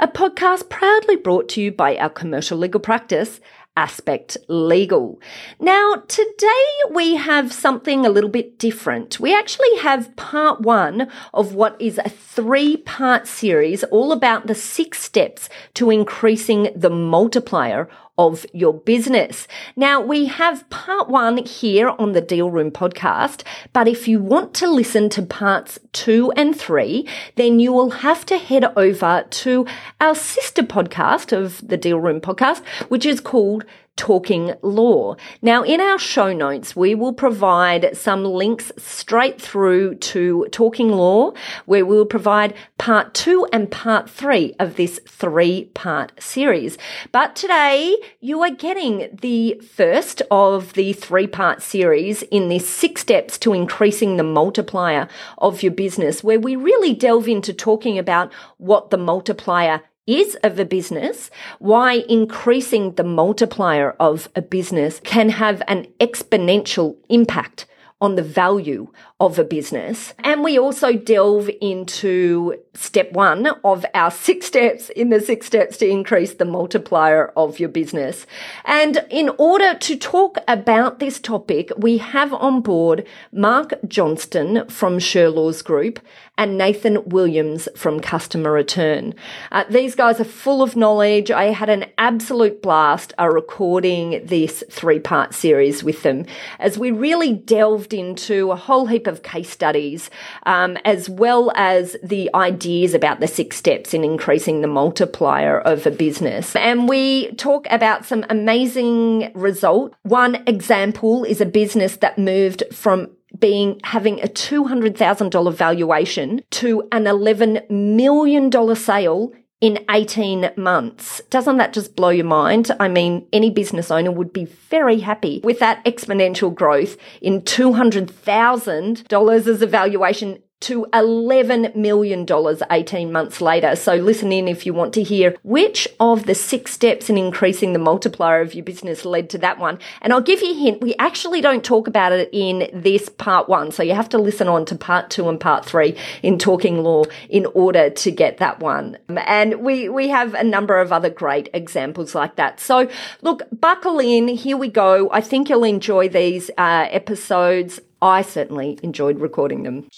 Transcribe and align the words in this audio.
a 0.00 0.08
podcast 0.08 0.70
proudly 0.70 1.14
brought 1.14 1.46
to 1.50 1.60
you 1.60 1.70
by 1.70 1.94
our 1.98 2.08
commercial 2.08 2.56
legal 2.56 2.80
practice, 2.80 3.38
Aspect 3.76 4.38
Legal. 4.48 5.20
Now, 5.60 6.02
today 6.08 6.64
we 6.90 7.16
have 7.16 7.52
something 7.52 8.06
a 8.06 8.10
little 8.10 8.30
bit 8.30 8.58
different. 8.58 9.20
We 9.20 9.34
actually 9.34 9.76
have 9.82 10.16
part 10.16 10.62
one 10.62 11.10
of 11.34 11.54
what 11.54 11.78
is 11.78 11.98
a 11.98 12.08
three 12.08 12.78
part 12.78 13.26
series 13.26 13.84
all 13.84 14.10
about 14.12 14.46
the 14.46 14.54
six 14.54 15.02
steps 15.02 15.50
to 15.74 15.90
increasing 15.90 16.70
the 16.74 16.90
multiplier 16.90 17.86
of 18.20 18.44
your 18.52 18.74
business. 18.74 19.48
Now, 19.76 19.98
we 19.98 20.26
have 20.26 20.68
part 20.68 21.08
one 21.08 21.38
here 21.38 21.88
on 21.88 22.12
the 22.12 22.20
Deal 22.20 22.50
Room 22.50 22.70
podcast, 22.70 23.44
but 23.72 23.88
if 23.88 24.06
you 24.06 24.20
want 24.20 24.52
to 24.54 24.66
listen 24.70 25.08
to 25.10 25.22
parts 25.22 25.78
two 25.92 26.30
and 26.36 26.54
three, 26.54 27.08
then 27.36 27.60
you 27.60 27.72
will 27.72 27.90
have 27.90 28.26
to 28.26 28.36
head 28.36 28.64
over 28.76 29.24
to 29.30 29.66
our 30.02 30.14
sister 30.14 30.62
podcast 30.62 31.32
of 31.32 31.66
the 31.66 31.78
Deal 31.78 31.98
Room 31.98 32.20
podcast, 32.20 32.62
which 32.88 33.06
is 33.06 33.20
called 33.20 33.64
Talking 33.96 34.54
Law. 34.62 35.16
Now, 35.42 35.62
in 35.62 35.80
our 35.80 35.98
show 35.98 36.32
notes, 36.32 36.74
we 36.74 36.94
will 36.94 37.12
provide 37.12 37.96
some 37.96 38.24
links 38.24 38.72
straight 38.78 39.40
through 39.40 39.96
to 39.96 40.46
Talking 40.50 40.88
Law, 40.88 41.32
where 41.66 41.84
we 41.84 41.96
will 41.96 42.06
provide 42.06 42.54
part 42.78 43.12
two 43.12 43.46
and 43.52 43.70
part 43.70 44.08
three 44.08 44.54
of 44.58 44.76
this 44.76 45.00
three 45.06 45.66
part 45.74 46.12
series. 46.18 46.78
But 47.12 47.36
today, 47.36 47.96
you 48.20 48.42
are 48.42 48.50
getting 48.50 49.18
the 49.20 49.60
first 49.60 50.22
of 50.30 50.72
the 50.72 50.94
three 50.94 51.26
part 51.26 51.60
series 51.60 52.22
in 52.22 52.48
this 52.48 52.66
six 52.66 53.02
steps 53.02 53.36
to 53.38 53.52
increasing 53.52 54.16
the 54.16 54.22
multiplier 54.24 55.08
of 55.38 55.62
your 55.62 55.72
business, 55.72 56.24
where 56.24 56.40
we 56.40 56.56
really 56.56 56.94
delve 56.94 57.28
into 57.28 57.52
talking 57.52 57.98
about 57.98 58.32
what 58.56 58.88
the 58.88 58.98
multiplier 58.98 59.82
is 60.10 60.36
of 60.42 60.58
a 60.58 60.64
business, 60.64 61.30
why 61.58 62.04
increasing 62.08 62.94
the 62.94 63.04
multiplier 63.04 63.92
of 64.00 64.28
a 64.34 64.42
business 64.42 65.00
can 65.04 65.28
have 65.28 65.62
an 65.68 65.86
exponential 66.00 66.96
impact 67.08 67.66
on 68.00 68.16
the 68.16 68.22
value 68.22 68.88
of 69.20 69.38
a 69.38 69.44
business. 69.44 70.14
And 70.20 70.42
we 70.42 70.58
also 70.58 70.94
delve 70.94 71.50
into 71.60 72.54
step 72.74 73.12
one 73.12 73.48
of 73.64 73.84
our 73.94 74.10
six 74.10 74.46
steps 74.46 74.88
in 74.90 75.10
the 75.10 75.20
six 75.20 75.46
steps 75.46 75.76
to 75.76 75.86
increase 75.86 76.34
the 76.34 76.46
multiplier 76.46 77.28
of 77.36 77.60
your 77.60 77.68
business. 77.68 78.26
And 78.64 79.04
in 79.10 79.30
order 79.38 79.74
to 79.74 79.96
talk 79.96 80.38
about 80.48 80.98
this 80.98 81.20
topic, 81.20 81.70
we 81.76 81.98
have 81.98 82.32
on 82.32 82.62
board 82.62 83.06
Mark 83.30 83.74
Johnston 83.86 84.66
from 84.68 84.98
Shurlaws 84.98 85.62
Group 85.62 86.00
and 86.38 86.56
Nathan 86.56 87.06
Williams 87.06 87.68
from 87.76 88.00
Customer 88.00 88.50
Return. 88.50 89.14
Uh, 89.52 89.64
these 89.68 89.94
guys 89.94 90.18
are 90.20 90.24
full 90.24 90.62
of 90.62 90.74
knowledge. 90.74 91.30
I 91.30 91.46
had 91.46 91.68
an 91.68 91.84
absolute 91.98 92.62
blast 92.62 93.12
uh, 93.18 93.28
recording 93.28 94.24
this 94.24 94.64
three 94.70 95.00
part 95.00 95.34
series 95.34 95.84
with 95.84 96.02
them 96.02 96.24
as 96.58 96.78
we 96.78 96.92
really 96.92 97.34
delved 97.34 97.92
into 97.92 98.50
a 98.52 98.56
whole 98.56 98.86
heap 98.86 99.06
of 99.10 99.22
case 99.22 99.50
studies, 99.50 100.08
um, 100.46 100.78
as 100.86 101.10
well 101.10 101.52
as 101.54 101.96
the 102.02 102.30
ideas 102.34 102.94
about 102.94 103.20
the 103.20 103.28
six 103.28 103.56
steps 103.56 103.92
in 103.92 104.04
increasing 104.04 104.62
the 104.62 104.66
multiplier 104.68 105.60
of 105.60 105.86
a 105.86 105.90
business. 105.90 106.56
And 106.56 106.88
we 106.88 107.32
talk 107.32 107.66
about 107.70 108.06
some 108.06 108.24
amazing 108.30 109.30
results. 109.34 109.94
One 110.02 110.42
example 110.46 111.24
is 111.24 111.42
a 111.42 111.46
business 111.46 111.96
that 111.96 112.18
moved 112.18 112.62
from 112.72 113.08
being 113.38 113.80
having 113.84 114.20
a 114.20 114.26
$200,000 114.26 115.54
valuation 115.54 116.42
to 116.50 116.82
an 116.92 117.04
$11 117.04 117.70
million 117.70 118.50
sale 118.74 119.32
in 119.60 119.84
18 119.90 120.52
months. 120.56 121.20
Doesn't 121.30 121.58
that 121.58 121.72
just 121.72 121.94
blow 121.94 122.08
your 122.08 122.24
mind? 122.24 122.70
I 122.80 122.88
mean, 122.88 123.26
any 123.32 123.50
business 123.50 123.90
owner 123.90 124.10
would 124.10 124.32
be 124.32 124.46
very 124.46 125.00
happy 125.00 125.40
with 125.44 125.58
that 125.58 125.84
exponential 125.84 126.54
growth 126.54 126.96
in 127.20 127.42
$200,000 127.42 129.46
as 129.46 129.62
a 129.62 129.66
valuation 129.66 130.42
to 130.60 130.86
$11 130.92 131.74
million 131.74 132.26
18 132.70 133.12
months 133.12 133.40
later. 133.40 133.74
So 133.74 133.94
listen 133.94 134.30
in 134.30 134.46
if 134.46 134.66
you 134.66 134.74
want 134.74 134.92
to 134.94 135.02
hear 135.02 135.34
which 135.42 135.88
of 135.98 136.26
the 136.26 136.34
six 136.34 136.72
steps 136.72 137.08
in 137.08 137.16
increasing 137.16 137.72
the 137.72 137.78
multiplier 137.78 138.42
of 138.42 138.54
your 138.54 138.64
business 138.64 139.06
led 139.06 139.30
to 139.30 139.38
that 139.38 139.58
one. 139.58 139.78
And 140.02 140.12
I'll 140.12 140.20
give 140.20 140.42
you 140.42 140.52
a 140.52 140.58
hint. 140.58 140.82
We 140.82 140.94
actually 140.98 141.40
don't 141.40 141.64
talk 141.64 141.88
about 141.88 142.12
it 142.12 142.28
in 142.32 142.68
this 142.74 143.08
part 143.08 143.48
one. 143.48 143.72
So 143.72 143.82
you 143.82 143.94
have 143.94 144.10
to 144.10 144.18
listen 144.18 144.48
on 144.48 144.66
to 144.66 144.76
part 144.76 145.08
two 145.08 145.28
and 145.30 145.40
part 145.40 145.64
three 145.64 145.96
in 146.22 146.38
talking 146.38 146.82
law 146.82 147.04
in 147.30 147.46
order 147.46 147.88
to 147.88 148.10
get 148.10 148.36
that 148.38 148.60
one. 148.60 148.98
And 149.08 149.62
we, 149.62 149.88
we 149.88 150.08
have 150.08 150.34
a 150.34 150.44
number 150.44 150.78
of 150.78 150.92
other 150.92 151.10
great 151.10 151.48
examples 151.54 152.14
like 152.14 152.36
that. 152.36 152.60
So 152.60 152.88
look, 153.22 153.42
buckle 153.50 153.98
in. 153.98 154.28
Here 154.28 154.58
we 154.58 154.68
go. 154.68 155.10
I 155.10 155.22
think 155.22 155.48
you'll 155.48 155.64
enjoy 155.64 156.10
these 156.10 156.50
uh, 156.58 156.86
episodes. 156.90 157.80
I 158.02 158.22
certainly 158.22 158.78
enjoyed 158.82 159.20
recording 159.20 159.62
them. 159.62 159.88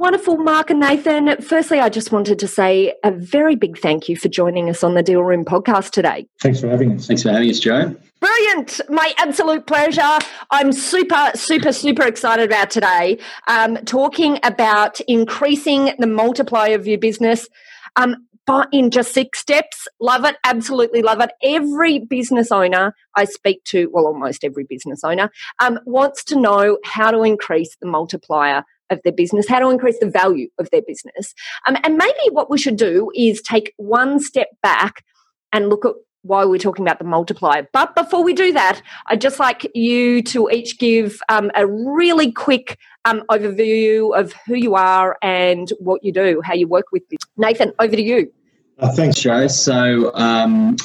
Wonderful, 0.00 0.36
Mark 0.36 0.70
and 0.70 0.78
Nathan. 0.78 1.42
Firstly, 1.42 1.80
I 1.80 1.88
just 1.88 2.12
wanted 2.12 2.38
to 2.38 2.46
say 2.46 2.94
a 3.02 3.10
very 3.10 3.56
big 3.56 3.76
thank 3.76 4.08
you 4.08 4.16
for 4.16 4.28
joining 4.28 4.70
us 4.70 4.84
on 4.84 4.94
the 4.94 5.02
Deal 5.02 5.24
Room 5.24 5.44
podcast 5.44 5.90
today. 5.90 6.28
Thanks 6.40 6.60
for 6.60 6.68
having 6.68 6.92
us. 6.92 7.08
Thanks 7.08 7.24
for 7.24 7.32
having 7.32 7.50
us, 7.50 7.58
Joe. 7.58 7.96
Brilliant. 8.20 8.80
My 8.88 9.12
absolute 9.18 9.66
pleasure. 9.66 10.18
I'm 10.52 10.70
super, 10.70 11.32
super, 11.34 11.72
super 11.72 12.04
excited 12.04 12.48
about 12.48 12.70
today. 12.70 13.18
Um, 13.48 13.76
talking 13.86 14.38
about 14.44 15.00
increasing 15.08 15.92
the 15.98 16.06
multiplier 16.06 16.76
of 16.76 16.86
your 16.86 16.98
business. 16.98 17.48
Um, 17.96 18.28
but 18.46 18.68
in 18.72 18.90
just 18.90 19.12
six 19.12 19.40
steps. 19.40 19.88
Love 20.00 20.24
it. 20.24 20.36
Absolutely 20.42 21.02
love 21.02 21.20
it. 21.20 21.30
Every 21.42 21.98
business 21.98 22.50
owner 22.50 22.94
I 23.14 23.24
speak 23.24 23.62
to, 23.64 23.90
well, 23.92 24.06
almost 24.06 24.42
every 24.42 24.64
business 24.64 25.04
owner, 25.04 25.30
um, 25.58 25.80
wants 25.84 26.24
to 26.24 26.40
know 26.40 26.78
how 26.82 27.10
to 27.10 27.24
increase 27.24 27.76
the 27.80 27.86
multiplier 27.86 28.64
of 28.90 29.00
their 29.04 29.12
business, 29.12 29.48
how 29.48 29.58
to 29.58 29.68
increase 29.68 29.98
the 29.98 30.10
value 30.10 30.48
of 30.58 30.68
their 30.70 30.82
business. 30.82 31.34
Um, 31.66 31.76
and 31.84 31.96
maybe 31.96 32.18
what 32.30 32.50
we 32.50 32.58
should 32.58 32.76
do 32.76 33.10
is 33.14 33.40
take 33.42 33.74
one 33.76 34.20
step 34.20 34.48
back 34.62 35.04
and 35.52 35.68
look 35.68 35.84
at 35.84 35.94
why 36.22 36.44
we're 36.44 36.58
talking 36.58 36.84
about 36.84 36.98
the 36.98 37.04
multiplier. 37.04 37.68
But 37.72 37.94
before 37.94 38.22
we 38.22 38.34
do 38.34 38.52
that, 38.52 38.82
I'd 39.06 39.20
just 39.20 39.38
like 39.38 39.70
you 39.74 40.22
to 40.24 40.48
each 40.50 40.78
give 40.78 41.20
um, 41.28 41.50
a 41.54 41.66
really 41.66 42.32
quick 42.32 42.78
um, 43.04 43.22
overview 43.30 44.18
of 44.18 44.34
who 44.46 44.54
you 44.54 44.74
are 44.74 45.16
and 45.22 45.72
what 45.78 46.04
you 46.04 46.12
do, 46.12 46.40
how 46.44 46.54
you 46.54 46.68
work 46.68 46.86
with 46.92 47.08
this. 47.08 47.18
Nathan, 47.36 47.72
over 47.78 47.94
to 47.94 48.02
you. 48.02 48.32
Uh, 48.80 48.92
thanks, 48.92 49.18
Joe. 49.18 49.48
So, 49.48 50.14
um, 50.14 50.76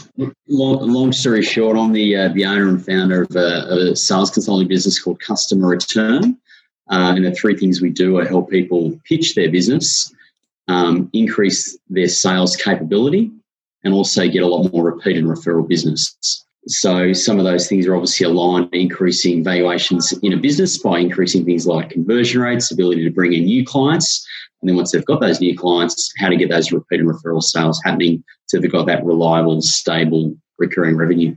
long, 0.48 0.92
long, 0.92 1.12
story 1.12 1.44
short, 1.44 1.78
I'm 1.78 1.92
the 1.94 2.16
uh, 2.16 2.30
the 2.30 2.44
owner 2.44 2.68
and 2.68 2.84
founder 2.84 3.22
of 3.22 3.36
a, 3.36 3.68
of 3.70 3.78
a 3.78 3.96
sales 3.96 4.32
consulting 4.32 4.68
business 4.68 5.00
called 5.00 5.20
Customer 5.20 5.68
Return. 5.68 6.36
Uh, 6.94 7.16
and 7.16 7.26
the 7.26 7.32
three 7.32 7.58
things 7.58 7.82
we 7.82 7.90
do 7.90 8.20
are 8.20 8.26
help 8.26 8.52
people 8.52 8.96
pitch 9.06 9.34
their 9.34 9.50
business, 9.50 10.14
um, 10.68 11.10
increase 11.12 11.76
their 11.90 12.08
sales 12.08 12.56
capability, 12.56 13.32
and 13.84 13.96
also 13.96 14.28
get 14.28 14.44
a 14.44 14.48
lot 14.48 14.72
more 14.72 14.84
repeat 14.84 15.18
and 15.18 15.26
referral 15.26 15.68
business. 15.68 16.46
So 16.68 17.12
some 17.12 17.40
of 17.40 17.46
those 17.46 17.68
things 17.68 17.88
are 17.88 17.96
obviously 17.96 18.28
aligned 18.28 18.70
increasing 18.74 19.44
valuations 19.44 20.14
in 20.22 20.34
a 20.34 20.38
business 20.38 20.78
by 20.78 21.00
increasing 21.00 21.44
things 21.46 21.66
like 21.66 21.90
conversion 21.90 22.42
rates, 22.42 22.72
ability 22.72 23.04
to 23.06 23.10
bring 23.10 23.34
in 23.34 23.46
new 23.46 23.66
clients, 23.66 24.24
and 24.62 24.70
then 24.70 24.76
once 24.76 24.92
they've 24.92 25.04
got 25.06 25.20
those 25.20 25.42
new 25.42 25.58
clients, 25.58 26.14
how 26.20 26.30
to 26.30 26.38
get 26.38 26.50
those 26.50 26.72
repeat 26.72 27.00
and 27.00 27.10
referral 27.10 27.42
sales 27.42 27.82
happening 27.84 28.24
so 28.46 28.60
they've 28.60 28.72
got 28.72 28.86
that 28.86 29.04
reliable, 29.04 29.64
stable, 29.64 30.36
recurring 30.60 30.96
revenue. 30.96 31.36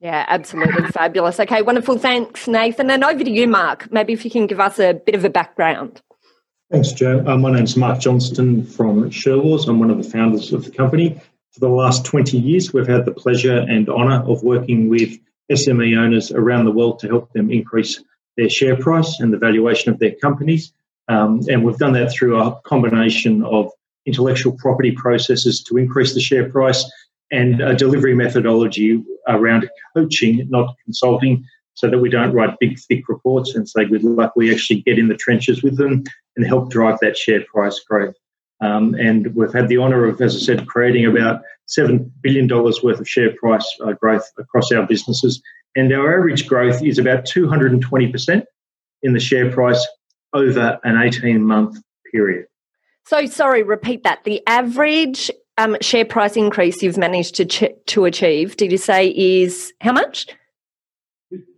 Yeah, 0.00 0.24
absolutely 0.28 0.88
fabulous. 0.88 1.40
Okay, 1.40 1.62
wonderful. 1.62 1.98
Thanks, 1.98 2.46
Nathan. 2.46 2.90
And 2.90 3.02
over 3.02 3.24
to 3.24 3.30
you, 3.30 3.48
Mark. 3.48 3.90
Maybe 3.90 4.12
if 4.12 4.24
you 4.24 4.30
can 4.30 4.46
give 4.46 4.60
us 4.60 4.78
a 4.78 4.92
bit 4.92 5.14
of 5.14 5.24
a 5.24 5.30
background. 5.30 6.02
Thanks, 6.70 6.92
Joe. 6.92 7.24
Uh, 7.26 7.36
my 7.36 7.52
name's 7.52 7.76
Mark 7.76 8.00
Johnston 8.00 8.66
from 8.66 9.10
Shurlaws. 9.10 9.68
I'm 9.68 9.78
one 9.78 9.90
of 9.90 10.02
the 10.02 10.08
founders 10.08 10.52
of 10.52 10.64
the 10.64 10.70
company. 10.70 11.20
For 11.52 11.60
the 11.60 11.68
last 11.68 12.04
20 12.04 12.36
years, 12.38 12.74
we've 12.74 12.86
had 12.86 13.06
the 13.06 13.12
pleasure 13.12 13.58
and 13.58 13.88
honour 13.88 14.22
of 14.30 14.42
working 14.42 14.90
with 14.90 15.16
SME 15.50 15.96
owners 15.96 16.32
around 16.32 16.64
the 16.66 16.72
world 16.72 16.98
to 16.98 17.08
help 17.08 17.32
them 17.32 17.50
increase 17.50 18.02
their 18.36 18.50
share 18.50 18.76
price 18.76 19.20
and 19.20 19.32
the 19.32 19.38
valuation 19.38 19.92
of 19.92 19.98
their 19.98 20.14
companies. 20.20 20.72
Um, 21.08 21.40
and 21.48 21.64
we've 21.64 21.78
done 21.78 21.92
that 21.92 22.12
through 22.12 22.38
a 22.38 22.60
combination 22.62 23.42
of 23.44 23.70
intellectual 24.04 24.52
property 24.52 24.92
processes 24.92 25.62
to 25.64 25.78
increase 25.78 26.14
the 26.14 26.20
share 26.20 26.50
price, 26.50 26.84
and 27.30 27.60
a 27.60 27.74
delivery 27.74 28.14
methodology 28.14 29.02
around 29.28 29.68
coaching, 29.94 30.46
not 30.50 30.74
consulting, 30.84 31.44
so 31.74 31.90
that 31.90 31.98
we 31.98 32.08
don't 32.08 32.32
write 32.32 32.58
big, 32.58 32.78
thick 32.78 33.08
reports 33.08 33.54
and 33.54 33.68
say 33.68 33.84
good 33.84 34.02
luck. 34.02 34.32
We 34.34 34.52
actually 34.52 34.80
get 34.82 34.98
in 34.98 35.08
the 35.08 35.16
trenches 35.16 35.62
with 35.62 35.76
them 35.76 36.04
and 36.36 36.46
help 36.46 36.70
drive 36.70 36.98
that 37.00 37.16
share 37.16 37.44
price 37.44 37.80
growth. 37.80 38.14
Um, 38.62 38.94
and 38.94 39.34
we've 39.34 39.52
had 39.52 39.68
the 39.68 39.78
honour 39.78 40.06
of, 40.06 40.20
as 40.20 40.34
I 40.34 40.38
said, 40.38 40.66
creating 40.66 41.04
about 41.04 41.42
$7 41.68 42.10
billion 42.22 42.48
worth 42.48 42.82
of 43.00 43.08
share 43.08 43.34
price 43.36 43.66
uh, 43.84 43.92
growth 43.92 44.26
across 44.38 44.72
our 44.72 44.86
businesses. 44.86 45.42
And 45.74 45.92
our 45.92 46.18
average 46.18 46.46
growth 46.46 46.82
is 46.82 46.98
about 46.98 47.26
220% 47.26 48.44
in 49.02 49.12
the 49.12 49.20
share 49.20 49.52
price 49.52 49.86
over 50.32 50.78
an 50.84 50.96
18 50.96 51.42
month 51.42 51.78
period. 52.10 52.46
So, 53.04 53.26
sorry, 53.26 53.62
repeat 53.62 54.02
that. 54.04 54.24
The 54.24 54.42
average 54.46 55.30
um, 55.58 55.76
share 55.80 56.04
price 56.04 56.36
increase 56.36 56.82
you've 56.82 56.98
managed 56.98 57.34
to 57.36 57.44
ch- 57.44 57.70
to 57.86 58.04
achieve, 58.04 58.56
did 58.56 58.72
you 58.72 58.78
say, 58.78 59.08
is 59.08 59.72
how 59.80 59.92
much? 59.92 60.26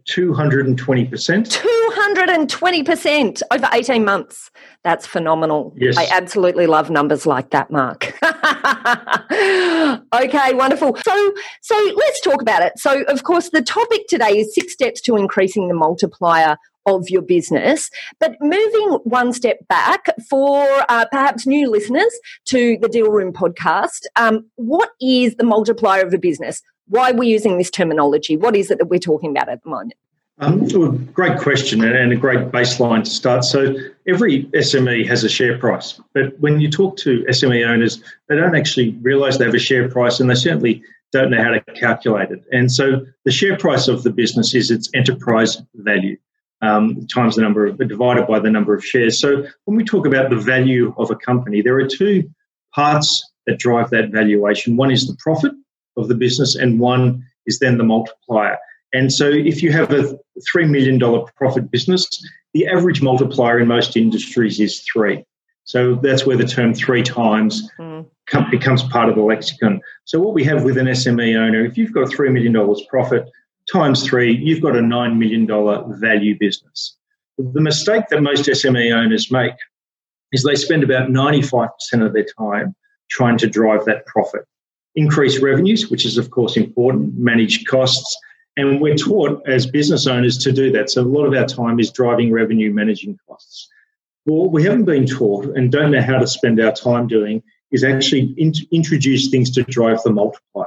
220%. 0.08 1.08
220% 1.08 3.42
over 3.50 3.68
18 3.72 4.04
months. 4.04 4.52
That's 4.82 5.06
phenomenal. 5.06 5.74
Yes. 5.76 5.96
I 5.98 6.06
absolutely 6.10 6.66
love 6.66 6.90
numbers 6.90 7.26
like 7.26 7.50
that, 7.50 7.70
Mark. 7.70 8.07
okay, 10.14 10.54
wonderful. 10.54 10.96
So 11.04 11.34
so 11.62 11.92
let's 11.96 12.20
talk 12.20 12.42
about 12.42 12.62
it. 12.62 12.72
So 12.78 13.02
of 13.04 13.22
course 13.24 13.50
the 13.50 13.62
topic 13.62 14.06
today 14.08 14.38
is 14.38 14.54
six 14.54 14.72
steps 14.72 15.00
to 15.02 15.16
increasing 15.16 15.68
the 15.68 15.74
multiplier 15.74 16.56
of 16.86 17.08
your 17.10 17.22
business. 17.22 17.90
But 18.18 18.36
moving 18.40 18.98
one 19.04 19.32
step 19.32 19.58
back 19.68 20.06
for 20.28 20.66
uh, 20.88 21.04
perhaps 21.10 21.46
new 21.46 21.70
listeners 21.70 22.12
to 22.46 22.78
the 22.80 22.88
Deal 22.88 23.10
Room 23.10 23.32
podcast, 23.32 24.00
um, 24.16 24.46
what 24.56 24.90
is 25.00 25.36
the 25.36 25.44
multiplier 25.44 26.06
of 26.06 26.14
a 26.14 26.18
business? 26.18 26.62
Why 26.86 27.10
are 27.10 27.14
we 27.14 27.28
using 27.28 27.58
this 27.58 27.70
terminology? 27.70 28.36
What 28.36 28.56
is 28.56 28.70
it 28.70 28.78
that 28.78 28.86
we're 28.86 28.98
talking 28.98 29.30
about 29.30 29.50
at 29.50 29.62
the 29.62 29.68
moment? 29.68 29.94
Um, 30.40 30.68
well, 30.68 30.92
great 30.92 31.38
question 31.38 31.82
and 31.82 32.12
a 32.12 32.16
great 32.16 32.52
baseline 32.52 33.02
to 33.02 33.10
start. 33.10 33.44
So, 33.44 33.74
every 34.06 34.44
SME 34.44 35.06
has 35.08 35.24
a 35.24 35.28
share 35.28 35.58
price, 35.58 36.00
but 36.14 36.38
when 36.38 36.60
you 36.60 36.70
talk 36.70 36.96
to 36.98 37.24
SME 37.24 37.66
owners, 37.66 38.02
they 38.28 38.36
don't 38.36 38.54
actually 38.54 38.90
realize 39.02 39.38
they 39.38 39.46
have 39.46 39.54
a 39.54 39.58
share 39.58 39.88
price 39.88 40.20
and 40.20 40.30
they 40.30 40.36
certainly 40.36 40.82
don't 41.10 41.30
know 41.30 41.42
how 41.42 41.50
to 41.50 41.60
calculate 41.74 42.30
it. 42.30 42.44
And 42.52 42.70
so, 42.70 43.04
the 43.24 43.32
share 43.32 43.56
price 43.56 43.88
of 43.88 44.04
the 44.04 44.10
business 44.10 44.54
is 44.54 44.70
its 44.70 44.88
enterprise 44.94 45.60
value 45.74 46.16
um, 46.62 47.06
times 47.06 47.36
the 47.36 47.42
number 47.42 47.66
of, 47.66 47.78
divided 47.78 48.26
by 48.26 48.38
the 48.38 48.50
number 48.50 48.74
of 48.74 48.84
shares. 48.84 49.20
So 49.20 49.44
when 49.64 49.76
we 49.76 49.84
talk 49.84 50.06
about 50.06 50.30
the 50.30 50.36
value 50.36 50.94
of 50.98 51.10
a 51.10 51.16
company, 51.16 51.62
there 51.62 51.76
are 51.76 51.86
two 51.86 52.28
parts 52.74 53.24
that 53.46 53.58
drive 53.58 53.90
that 53.90 54.10
valuation. 54.10 54.76
One 54.76 54.90
is 54.90 55.06
the 55.06 55.16
profit 55.18 55.52
of 55.96 56.08
the 56.08 56.14
business, 56.14 56.54
and 56.54 56.78
one 56.78 57.24
is 57.46 57.58
then 57.58 57.78
the 57.78 57.84
multiplier. 57.84 58.58
And 58.92 59.12
so 59.12 59.28
if 59.28 59.62
you 59.62 59.70
have 59.72 59.92
a 59.92 60.18
$3 60.54 60.70
million 60.70 60.98
profit 61.36 61.70
business, 61.70 62.08
the 62.54 62.66
average 62.66 63.02
multiplier 63.02 63.60
in 63.60 63.68
most 63.68 63.96
industries 63.96 64.58
is 64.60 64.80
three. 64.80 65.24
So 65.64 65.96
that's 65.96 66.24
where 66.24 66.36
the 66.36 66.46
term 66.46 66.72
three 66.72 67.02
times 67.02 67.70
mm. 67.78 68.06
becomes 68.50 68.82
part 68.84 69.10
of 69.10 69.16
the 69.16 69.22
lexicon. 69.22 69.82
So 70.06 70.18
what 70.18 70.32
we 70.32 70.42
have 70.44 70.64
with 70.64 70.78
an 70.78 70.86
SME 70.86 71.36
owner, 71.36 71.62
if 71.62 71.76
you've 71.76 71.92
got 71.92 72.08
$3 72.08 72.32
million 72.32 72.56
profit, 72.88 73.28
times 73.70 74.02
three, 74.02 74.34
you've 74.34 74.62
got 74.62 74.76
a 74.76 74.80
$9 74.80 75.18
million 75.18 75.46
value 76.00 76.38
business. 76.38 76.96
The 77.36 77.60
mistake 77.60 78.04
that 78.08 78.22
most 78.22 78.46
SME 78.46 78.94
owners 78.94 79.30
make 79.30 79.52
is 80.32 80.42
they 80.42 80.54
spend 80.54 80.82
about 80.82 81.10
95% 81.10 81.68
of 82.04 82.14
their 82.14 82.26
time 82.38 82.74
trying 83.10 83.38
to 83.38 83.46
drive 83.46 83.84
that 83.84 84.06
profit. 84.06 84.42
Increase 84.94 85.40
revenues, 85.40 85.90
which 85.90 86.04
is, 86.04 86.18
of 86.18 86.30
course, 86.30 86.56
important, 86.56 87.16
manage 87.18 87.66
costs. 87.66 88.16
And 88.58 88.80
we're 88.80 88.96
taught 88.96 89.48
as 89.48 89.68
business 89.68 90.08
owners 90.08 90.36
to 90.38 90.50
do 90.50 90.72
that. 90.72 90.90
So 90.90 91.02
a 91.02 91.04
lot 91.04 91.26
of 91.26 91.32
our 91.32 91.46
time 91.46 91.78
is 91.78 91.92
driving 91.92 92.32
revenue, 92.32 92.72
managing 92.74 93.16
costs. 93.28 93.68
What 94.24 94.50
we 94.50 94.64
haven't 94.64 94.84
been 94.84 95.06
taught 95.06 95.56
and 95.56 95.70
don't 95.70 95.92
know 95.92 96.02
how 96.02 96.18
to 96.18 96.26
spend 96.26 96.60
our 96.60 96.72
time 96.72 97.06
doing 97.06 97.40
is 97.70 97.84
actually 97.84 98.34
in- 98.36 98.66
introduce 98.72 99.28
things 99.28 99.52
to 99.52 99.62
drive 99.62 100.02
the 100.02 100.10
multiplier. 100.10 100.66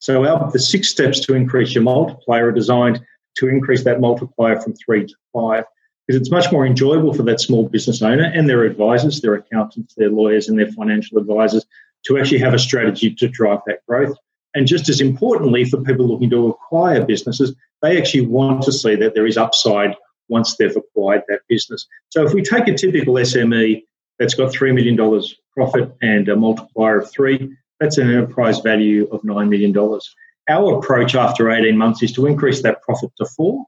So 0.00 0.26
our, 0.26 0.50
the 0.50 0.58
six 0.58 0.88
steps 0.88 1.20
to 1.20 1.34
increase 1.34 1.72
your 1.72 1.84
multiplier 1.84 2.48
are 2.48 2.52
designed 2.52 3.00
to 3.36 3.46
increase 3.46 3.84
that 3.84 4.00
multiplier 4.00 4.60
from 4.60 4.74
three 4.74 5.06
to 5.06 5.14
five 5.32 5.64
because 6.06 6.20
it's 6.20 6.32
much 6.32 6.50
more 6.50 6.66
enjoyable 6.66 7.14
for 7.14 7.22
that 7.22 7.40
small 7.40 7.68
business 7.68 8.02
owner 8.02 8.24
and 8.24 8.48
their 8.48 8.64
advisors, 8.64 9.20
their 9.20 9.34
accountants, 9.34 9.94
their 9.94 10.10
lawyers, 10.10 10.48
and 10.48 10.58
their 10.58 10.72
financial 10.72 11.18
advisors 11.18 11.64
to 12.06 12.18
actually 12.18 12.38
have 12.38 12.54
a 12.54 12.58
strategy 12.58 13.14
to 13.14 13.28
drive 13.28 13.60
that 13.68 13.86
growth. 13.86 14.16
And 14.54 14.66
just 14.66 14.88
as 14.88 15.00
importantly, 15.00 15.64
for 15.64 15.82
people 15.82 16.06
looking 16.06 16.30
to 16.30 16.48
acquire 16.48 17.04
businesses, 17.04 17.54
they 17.82 17.98
actually 17.98 18.26
want 18.26 18.62
to 18.62 18.72
see 18.72 18.94
that 18.96 19.14
there 19.14 19.26
is 19.26 19.36
upside 19.36 19.96
once 20.28 20.56
they've 20.56 20.76
acquired 20.76 21.22
that 21.28 21.40
business. 21.48 21.86
So 22.10 22.24
if 22.24 22.32
we 22.32 22.42
take 22.42 22.68
a 22.68 22.74
typical 22.74 23.14
SME 23.14 23.82
that's 24.18 24.34
got 24.34 24.52
$3 24.52 24.74
million 24.74 25.22
profit 25.56 25.94
and 26.00 26.28
a 26.28 26.36
multiplier 26.36 27.00
of 27.00 27.10
three, 27.10 27.54
that's 27.80 27.98
an 27.98 28.10
enterprise 28.10 28.60
value 28.60 29.08
of 29.10 29.22
$9 29.22 29.48
million. 29.48 29.76
Our 30.48 30.78
approach 30.78 31.14
after 31.14 31.50
18 31.50 31.76
months 31.76 32.02
is 32.02 32.12
to 32.12 32.26
increase 32.26 32.62
that 32.62 32.82
profit 32.82 33.10
to 33.18 33.26
four 33.26 33.64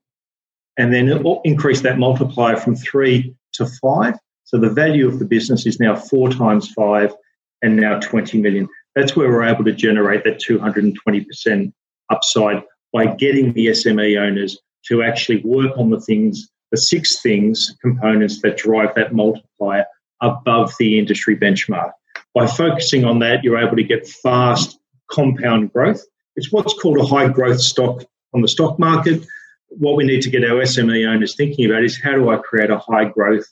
and 0.76 0.92
then 0.92 1.24
increase 1.44 1.80
that 1.82 1.98
multiplier 1.98 2.56
from 2.56 2.76
three 2.76 3.34
to 3.54 3.66
five. 3.82 4.14
So 4.44 4.58
the 4.58 4.70
value 4.70 5.08
of 5.08 5.18
the 5.18 5.24
business 5.24 5.66
is 5.66 5.80
now 5.80 5.96
four 5.96 6.30
times 6.30 6.70
five 6.72 7.14
and 7.62 7.76
now 7.76 7.98
20 7.98 8.40
million. 8.40 8.68
That's 8.96 9.14
where 9.14 9.30
we're 9.30 9.44
able 9.44 9.64
to 9.64 9.72
generate 9.72 10.24
that 10.24 10.40
220% 10.40 11.72
upside 12.10 12.62
by 12.92 13.06
getting 13.06 13.52
the 13.52 13.66
SME 13.66 14.18
owners 14.18 14.58
to 14.86 15.02
actually 15.02 15.42
work 15.44 15.76
on 15.76 15.90
the 15.90 16.00
things, 16.00 16.48
the 16.70 16.78
six 16.78 17.20
things, 17.20 17.76
components 17.82 18.40
that 18.40 18.56
drive 18.56 18.94
that 18.94 19.12
multiplier 19.12 19.84
above 20.22 20.72
the 20.78 20.98
industry 20.98 21.36
benchmark. 21.36 21.92
By 22.34 22.46
focusing 22.46 23.04
on 23.04 23.18
that, 23.18 23.44
you're 23.44 23.58
able 23.58 23.76
to 23.76 23.82
get 23.82 24.08
fast 24.08 24.78
compound 25.10 25.74
growth. 25.74 26.02
It's 26.36 26.50
what's 26.50 26.74
called 26.74 26.98
a 26.98 27.04
high 27.04 27.28
growth 27.28 27.60
stock 27.60 28.02
on 28.32 28.40
the 28.40 28.48
stock 28.48 28.78
market. 28.78 29.26
What 29.68 29.96
we 29.96 30.04
need 30.04 30.22
to 30.22 30.30
get 30.30 30.44
our 30.44 30.62
SME 30.62 31.06
owners 31.06 31.36
thinking 31.36 31.66
about 31.66 31.84
is 31.84 32.00
how 32.00 32.12
do 32.12 32.30
I 32.30 32.38
create 32.38 32.70
a 32.70 32.78
high 32.78 33.04
growth 33.04 33.46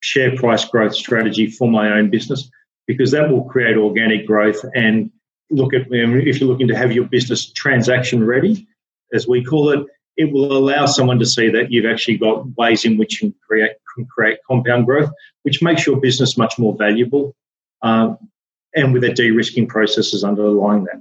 share 0.00 0.36
price 0.36 0.64
growth 0.66 0.94
strategy 0.94 1.46
for 1.46 1.70
my 1.70 1.92
own 1.92 2.10
business? 2.10 2.50
Because 2.88 3.12
that 3.12 3.30
will 3.30 3.44
create 3.44 3.76
organic 3.76 4.26
growth 4.26 4.64
and 4.74 5.12
look 5.50 5.72
at 5.74 5.82
if 5.90 6.40
you're 6.40 6.48
looking 6.48 6.68
to 6.68 6.76
have 6.76 6.90
your 6.90 7.04
business 7.04 7.52
transaction 7.52 8.24
ready, 8.24 8.66
as 9.12 9.28
we 9.28 9.44
call 9.44 9.70
it, 9.70 9.86
it 10.16 10.32
will 10.32 10.56
allow 10.56 10.84
someone 10.86 11.18
to 11.20 11.26
see 11.26 11.48
that 11.48 11.70
you've 11.70 11.86
actually 11.86 12.18
got 12.18 12.44
ways 12.56 12.84
in 12.84 12.98
which 12.98 13.22
you 13.22 13.30
can 13.30 13.38
create, 13.46 13.70
can 13.94 14.04
create 14.06 14.38
compound 14.46 14.86
growth, 14.86 15.10
which 15.44 15.62
makes 15.62 15.86
your 15.86 16.00
business 16.00 16.36
much 16.36 16.58
more 16.58 16.76
valuable 16.76 17.36
um, 17.82 18.18
and 18.74 18.92
with 18.92 19.02
the 19.02 19.12
de-risking 19.12 19.68
processes 19.68 20.24
underlying 20.24 20.84
that. 20.84 21.00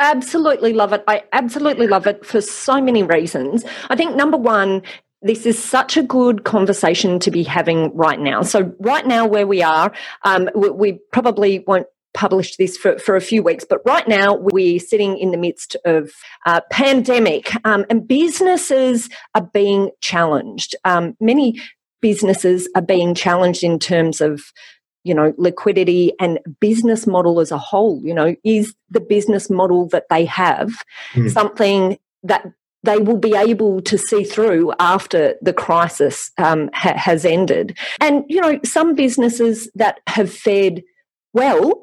Absolutely 0.00 0.72
love 0.72 0.92
it. 0.92 1.04
I 1.06 1.22
absolutely 1.32 1.86
love 1.86 2.06
it 2.06 2.24
for 2.26 2.40
so 2.40 2.80
many 2.80 3.02
reasons. 3.02 3.64
I 3.88 3.96
think 3.96 4.16
number 4.16 4.36
one, 4.36 4.82
this 5.22 5.46
is 5.46 5.62
such 5.62 5.96
a 5.96 6.02
good 6.02 6.44
conversation 6.44 7.18
to 7.20 7.30
be 7.30 7.42
having 7.42 7.94
right 7.94 8.18
now. 8.18 8.42
So, 8.42 8.74
right 8.80 9.06
now, 9.06 9.26
where 9.26 9.46
we 9.46 9.62
are, 9.62 9.92
um, 10.24 10.48
we, 10.54 10.70
we, 10.70 10.92
probably 11.12 11.60
won't 11.60 11.86
publish 12.14 12.56
this 12.56 12.76
for, 12.76 12.98
for 12.98 13.16
a 13.16 13.20
few 13.20 13.42
weeks, 13.42 13.64
but 13.68 13.80
right 13.84 14.06
now 14.08 14.34
we're 14.34 14.80
sitting 14.80 15.18
in 15.18 15.30
the 15.30 15.36
midst 15.36 15.76
of 15.84 16.10
uh, 16.46 16.60
pandemic 16.70 17.52
um, 17.64 17.84
and 17.88 18.08
businesses 18.08 19.08
are 19.34 19.48
being 19.52 19.90
challenged. 20.00 20.74
Um, 20.84 21.16
many 21.20 21.60
businesses 22.00 22.68
are 22.74 22.82
being 22.82 23.14
challenged 23.14 23.62
in 23.62 23.78
terms 23.78 24.20
of 24.20 24.42
you 25.02 25.14
know, 25.14 25.32
liquidity 25.38 26.12
and 26.20 26.38
business 26.60 27.06
model 27.06 27.40
as 27.40 27.50
a 27.50 27.58
whole. 27.58 28.02
You 28.04 28.14
know, 28.14 28.34
is 28.44 28.74
the 28.90 29.00
business 29.00 29.48
model 29.48 29.88
that 29.88 30.04
they 30.10 30.26
have 30.26 30.70
mm. 31.14 31.30
something 31.30 31.98
that 32.22 32.44
they 32.82 32.98
will 32.98 33.18
be 33.18 33.34
able 33.34 33.80
to 33.82 33.98
see 33.98 34.24
through 34.24 34.72
after 34.78 35.34
the 35.42 35.52
crisis 35.52 36.30
um, 36.38 36.70
ha- 36.72 36.96
has 36.96 37.24
ended? 37.24 37.76
And, 38.00 38.24
you 38.28 38.40
know, 38.40 38.58
some 38.64 38.94
businesses 38.94 39.70
that 39.74 40.00
have 40.06 40.32
fared 40.32 40.82
well 41.32 41.82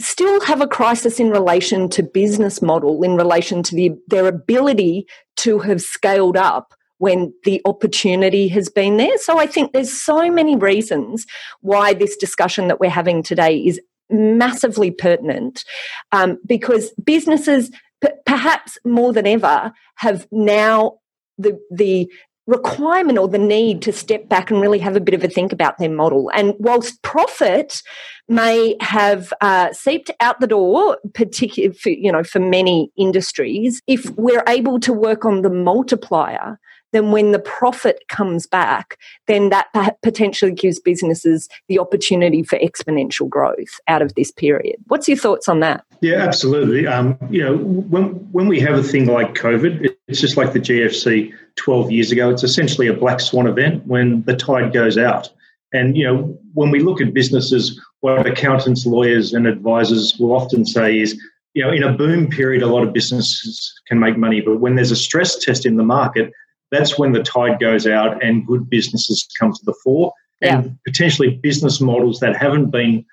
still 0.00 0.40
have 0.42 0.60
a 0.60 0.66
crisis 0.66 1.18
in 1.18 1.30
relation 1.30 1.88
to 1.88 2.02
business 2.02 2.60
model, 2.60 3.02
in 3.02 3.16
relation 3.16 3.62
to 3.62 3.74
the, 3.74 3.90
their 4.08 4.26
ability 4.26 5.06
to 5.36 5.58
have 5.60 5.80
scaled 5.80 6.36
up 6.36 6.74
when 6.98 7.32
the 7.44 7.60
opportunity 7.64 8.48
has 8.48 8.68
been 8.68 8.96
there. 8.96 9.18
So 9.18 9.38
I 9.38 9.46
think 9.46 9.72
there's 9.72 9.92
so 9.92 10.30
many 10.30 10.56
reasons 10.56 11.26
why 11.60 11.94
this 11.94 12.16
discussion 12.16 12.68
that 12.68 12.80
we're 12.80 12.90
having 12.90 13.22
today 13.22 13.58
is 13.58 13.80
massively 14.08 14.90
pertinent 14.90 15.64
um, 16.12 16.38
because 16.46 16.92
businesses, 17.04 17.70
p- 18.02 18.08
perhaps 18.24 18.78
more 18.84 19.12
than 19.12 19.26
ever, 19.26 19.72
have 19.96 20.26
now 20.30 20.98
the 21.38 21.58
the 21.70 22.10
requirement 22.46 23.18
or 23.18 23.26
the 23.26 23.38
need 23.38 23.82
to 23.82 23.92
step 23.92 24.28
back 24.28 24.50
and 24.50 24.60
really 24.60 24.78
have 24.78 24.94
a 24.94 25.00
bit 25.00 25.14
of 25.14 25.24
a 25.24 25.28
think 25.28 25.52
about 25.52 25.78
their 25.78 25.90
model. 25.90 26.30
And 26.32 26.54
whilst 26.58 27.02
profit 27.02 27.82
may 28.28 28.76
have 28.80 29.32
uh, 29.40 29.72
seeped 29.72 30.12
out 30.20 30.38
the 30.38 30.46
door, 30.46 30.98
particularly 31.12 31.74
for, 31.76 31.90
you 31.90 32.12
know 32.12 32.22
for 32.22 32.38
many 32.38 32.90
industries, 32.96 33.82
if 33.86 34.08
we're 34.10 34.44
able 34.48 34.78
to 34.80 34.92
work 34.92 35.24
on 35.24 35.42
the 35.42 35.50
multiplier, 35.50 36.58
then 36.96 37.12
when 37.12 37.32
the 37.32 37.38
profit 37.38 38.02
comes 38.08 38.46
back, 38.46 38.98
then 39.26 39.50
that 39.50 39.68
potentially 40.02 40.52
gives 40.52 40.80
businesses 40.80 41.48
the 41.68 41.78
opportunity 41.78 42.42
for 42.42 42.58
exponential 42.58 43.28
growth 43.28 43.78
out 43.86 44.02
of 44.02 44.14
this 44.14 44.32
period. 44.32 44.76
What's 44.88 45.06
your 45.06 45.18
thoughts 45.18 45.48
on 45.48 45.60
that? 45.60 45.84
Yeah, 46.00 46.16
absolutely. 46.16 46.86
Um, 46.86 47.18
you 47.30 47.42
know, 47.42 47.56
when 47.56 48.04
when 48.32 48.48
we 48.48 48.60
have 48.60 48.78
a 48.78 48.82
thing 48.82 49.06
like 49.06 49.34
COVID, 49.34 49.94
it's 50.08 50.20
just 50.20 50.36
like 50.36 50.52
the 50.52 50.60
GFC 50.60 51.32
12 51.56 51.90
years 51.90 52.10
ago. 52.12 52.30
It's 52.30 52.42
essentially 52.42 52.86
a 52.86 52.94
black 52.94 53.20
swan 53.20 53.46
event 53.46 53.86
when 53.86 54.22
the 54.22 54.36
tide 54.36 54.72
goes 54.72 54.98
out. 54.98 55.28
And 55.72 55.96
you 55.96 56.04
know, 56.04 56.38
when 56.54 56.70
we 56.70 56.80
look 56.80 57.00
at 57.00 57.12
businesses, 57.12 57.80
what 58.00 58.26
accountants, 58.26 58.86
lawyers, 58.86 59.32
and 59.32 59.46
advisors 59.46 60.16
will 60.18 60.32
often 60.32 60.64
say 60.64 60.98
is, 60.98 61.20
you 61.54 61.62
know, 61.62 61.72
in 61.72 61.82
a 61.82 61.92
boom 61.92 62.28
period, 62.28 62.62
a 62.62 62.66
lot 62.66 62.82
of 62.82 62.92
businesses 62.92 63.72
can 63.86 63.98
make 63.98 64.16
money, 64.16 64.40
but 64.40 64.60
when 64.60 64.76
there's 64.76 64.90
a 64.90 64.96
stress 64.96 65.36
test 65.36 65.64
in 65.66 65.76
the 65.76 65.84
market, 65.84 66.32
that's 66.70 66.98
when 66.98 67.12
the 67.12 67.22
tide 67.22 67.60
goes 67.60 67.86
out 67.86 68.22
and 68.24 68.46
good 68.46 68.68
businesses 68.68 69.26
come 69.38 69.52
to 69.52 69.64
the 69.64 69.74
fore, 69.84 70.12
yeah. 70.40 70.58
and 70.58 70.78
potentially 70.84 71.38
business 71.42 71.80
models 71.80 72.20
that 72.20 72.36
haven't 72.36 72.70
been 72.70 73.04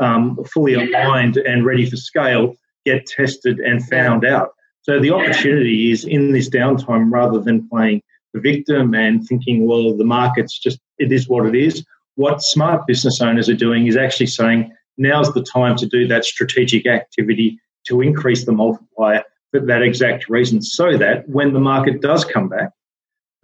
um, 0.00 0.42
fully 0.52 0.74
aligned 0.74 1.36
and 1.36 1.64
ready 1.64 1.88
for 1.88 1.96
scale 1.96 2.54
get 2.84 3.06
tested 3.06 3.58
and 3.60 3.86
found 3.88 4.24
out. 4.24 4.50
So 4.82 5.00
the 5.00 5.10
opportunity 5.10 5.90
is 5.90 6.04
in 6.04 6.32
this 6.32 6.48
downtime 6.48 7.10
rather 7.10 7.40
than 7.40 7.68
playing 7.68 8.02
the 8.32 8.40
victim 8.40 8.94
and 8.94 9.26
thinking, 9.26 9.66
well, 9.66 9.96
the 9.96 10.04
market's 10.04 10.58
just, 10.58 10.78
it 10.98 11.10
is 11.10 11.28
what 11.28 11.46
it 11.46 11.56
is. 11.56 11.84
What 12.14 12.42
smart 12.42 12.86
business 12.86 13.20
owners 13.20 13.48
are 13.48 13.56
doing 13.56 13.86
is 13.86 13.96
actually 13.96 14.28
saying, 14.28 14.72
now's 14.96 15.32
the 15.34 15.42
time 15.42 15.76
to 15.76 15.86
do 15.86 16.06
that 16.06 16.24
strategic 16.24 16.86
activity 16.86 17.58
to 17.88 18.00
increase 18.00 18.44
the 18.44 18.52
multiplier 18.52 19.24
for 19.50 19.60
that 19.60 19.82
exact 19.82 20.28
reason, 20.28 20.62
so 20.62 20.96
that 20.96 21.28
when 21.28 21.52
the 21.52 21.60
market 21.60 22.00
does 22.00 22.24
come 22.24 22.48
back, 22.48 22.70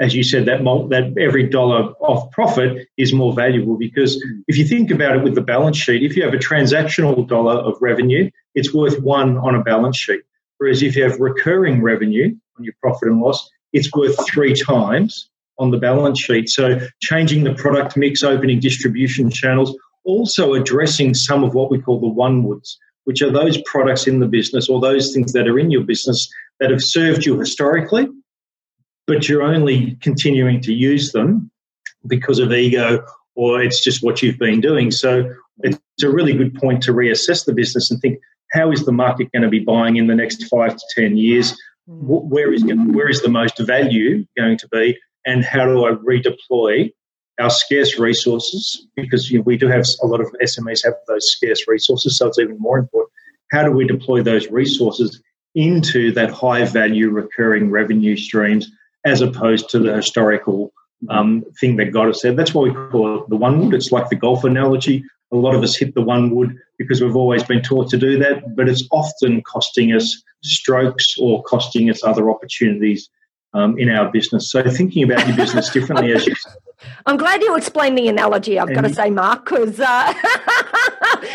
as 0.01 0.15
you 0.15 0.23
said, 0.23 0.47
that 0.47 0.65
that 0.91 1.15
every 1.21 1.49
dollar 1.49 1.93
of 2.01 2.31
profit 2.31 2.89
is 2.97 3.13
more 3.13 3.33
valuable 3.35 3.77
because 3.77 4.17
mm. 4.17 4.43
if 4.49 4.57
you 4.57 4.67
think 4.67 4.91
about 4.91 5.17
it 5.17 5.23
with 5.23 5.35
the 5.35 5.43
balance 5.43 5.77
sheet, 5.77 6.03
if 6.03 6.17
you 6.17 6.25
have 6.25 6.35
a 6.35 6.39
transactional 6.39 7.27
dollar 7.27 7.55
of 7.55 7.77
revenue, 7.81 8.31
it's 8.55 8.73
worth 8.73 9.01
one 9.01 9.37
on 9.39 9.55
a 9.55 9.63
balance 9.63 9.97
sheet. 9.99 10.23
Whereas 10.59 10.83
if 10.83 10.97
you 10.97 11.03
have 11.03 11.21
recurring 11.21 11.83
revenue 11.83 12.35
on 12.59 12.65
your 12.65 12.75
profit 12.81 13.09
and 13.09 13.21
loss, 13.21 13.49
it's 13.73 13.93
worth 13.93 14.17
three 14.29 14.55
times 14.55 15.29
on 15.59 15.71
the 15.71 15.79
balance 15.79 16.21
sheet. 16.21 16.49
So 16.49 16.81
changing 17.01 17.45
the 17.45 17.55
product 17.55 17.97
mix, 17.97 18.23
opening 18.23 18.61
distribution 18.61 19.31
channels, 19.31 19.77
also 20.05 20.55
addressing 20.55 21.15
some 21.15 21.45
of 21.45 21.55
what 21.55 21.71
we 21.71 21.81
call 21.81 22.01
the 22.01 22.09
one 22.09 22.43
woods, 22.43 22.79
which 23.05 23.23
are 23.23 23.31
those 23.31 23.61
products 23.63 24.07
in 24.07 24.21
the 24.21 24.27
business 24.27 24.69
or 24.69 24.81
those 24.81 25.13
things 25.13 25.33
that 25.33 25.47
are 25.47 25.59
in 25.59 25.71
your 25.71 25.83
business 25.83 26.29
that 26.61 26.71
have 26.71 26.83
served 26.83 27.25
you 27.25 27.39
historically 27.39 28.09
but 29.07 29.29
you're 29.29 29.43
only 29.43 29.97
continuing 30.01 30.61
to 30.63 30.73
use 30.73 31.13
them 31.13 31.51
because 32.07 32.39
of 32.39 32.53
ego 32.53 33.05
or 33.35 33.63
it's 33.63 33.83
just 33.83 34.03
what 34.03 34.23
you've 34.23 34.39
been 34.39 34.61
doing. 34.61 34.91
So 34.91 35.33
it's 35.61 35.79
a 36.03 36.11
really 36.11 36.35
good 36.35 36.55
point 36.55 36.83
to 36.85 36.93
reassess 36.93 37.45
the 37.45 37.53
business 37.53 37.91
and 37.91 38.01
think 38.01 38.19
how 38.53 38.71
is 38.71 38.85
the 38.85 38.93
market 38.93 39.33
going 39.33 39.43
to 39.43 39.49
be 39.49 39.61
buying 39.61 39.97
in 39.97 40.07
the 40.07 40.15
next 40.15 40.45
five 40.45 40.77
to 40.77 40.83
10 40.95 41.17
years? 41.17 41.53
Mm. 41.89 42.29
Where 42.29 42.53
is, 42.53 42.65
where 42.65 43.09
is 43.09 43.23
the 43.23 43.31
most 43.31 43.59
value 43.59 44.27
going 44.37 44.59
to 44.59 44.69
be? 44.69 44.99
And 45.25 45.45
how 45.45 45.65
do 45.65 45.87
I 45.87 45.93
redeploy 45.93 46.93
our 47.41 47.51
scarce 47.51 47.99
resources? 47.99 48.87
Because 48.95 49.31
you 49.31 49.39
know, 49.39 49.45
we 49.45 49.57
do 49.57 49.69
have 49.69 49.87
a 50.03 50.07
lot 50.07 50.21
of 50.21 50.29
SMEs 50.43 50.85
have 50.85 50.95
those 51.09 51.31
scarce 51.31 51.67
resources, 51.67 52.19
so 52.19 52.27
it's 52.27 52.39
even 52.39 52.59
more 52.59 52.79
important. 52.79 53.11
How 53.51 53.63
do 53.63 53.71
we 53.71 53.87
deploy 53.87 54.23
those 54.23 54.49
resources 54.49 55.23
into 55.55 56.13
that 56.13 56.31
high 56.31 56.65
value 56.65 57.11
recurring 57.11 57.71
revenue 57.71 58.17
streams 58.17 58.71
as 59.05 59.21
opposed 59.21 59.69
to 59.71 59.79
the 59.79 59.95
historical 59.95 60.73
um, 61.09 61.45
thing 61.61 61.77
that 61.77 61.93
God 61.93 62.07
has 62.07 62.21
said. 62.21 62.37
That's 62.37 62.55
why 62.55 62.63
we 62.63 62.73
call 62.73 63.23
it 63.23 63.29
the 63.29 63.37
one 63.37 63.59
wood. 63.61 63.75
It's 63.75 63.93
like 63.93 64.09
the 64.09 64.17
golf 64.17 64.45
analogy. 64.45 65.05
A 65.33 65.37
lot 65.37 65.55
of 65.55 65.63
us 65.63 65.77
hit 65.77 65.95
the 65.95 66.03
one 66.03 66.31
wood 66.31 66.57
because 66.79 67.01
we've 67.01 67.17
always 67.17 67.43
been 67.43 67.63
taught 67.63 67.89
to 67.91 67.97
do 67.97 68.19
that, 68.19 68.55
but 68.55 68.69
it's 68.69 68.87
often 68.91 69.43
costing 69.43 69.93
us 69.93 70.23
strokes 70.43 71.17
or 71.19 71.43
costing 71.45 71.91
us 71.91 72.05
other 72.05 72.31
opportunities 72.31 73.09
um, 73.55 73.79
in 73.79 73.89
our 73.91 74.11
business. 74.11 74.51
So 74.51 74.63
thinking 74.71 75.05
about 75.05 75.27
your 75.27 75.37
business 75.37 75.71
differently 75.71 76.13
as 76.13 76.27
you 76.27 76.35
I'm 77.07 77.17
glad 77.17 77.43
you 77.43 77.57
explained 77.57 77.97
the 77.97 78.09
analogy, 78.09 78.59
I've 78.59 78.75
got 78.75 78.83
to 78.83 78.93
say, 78.93 79.11
Mark, 79.11 79.45
because 79.45 79.79
uh, 79.79 80.13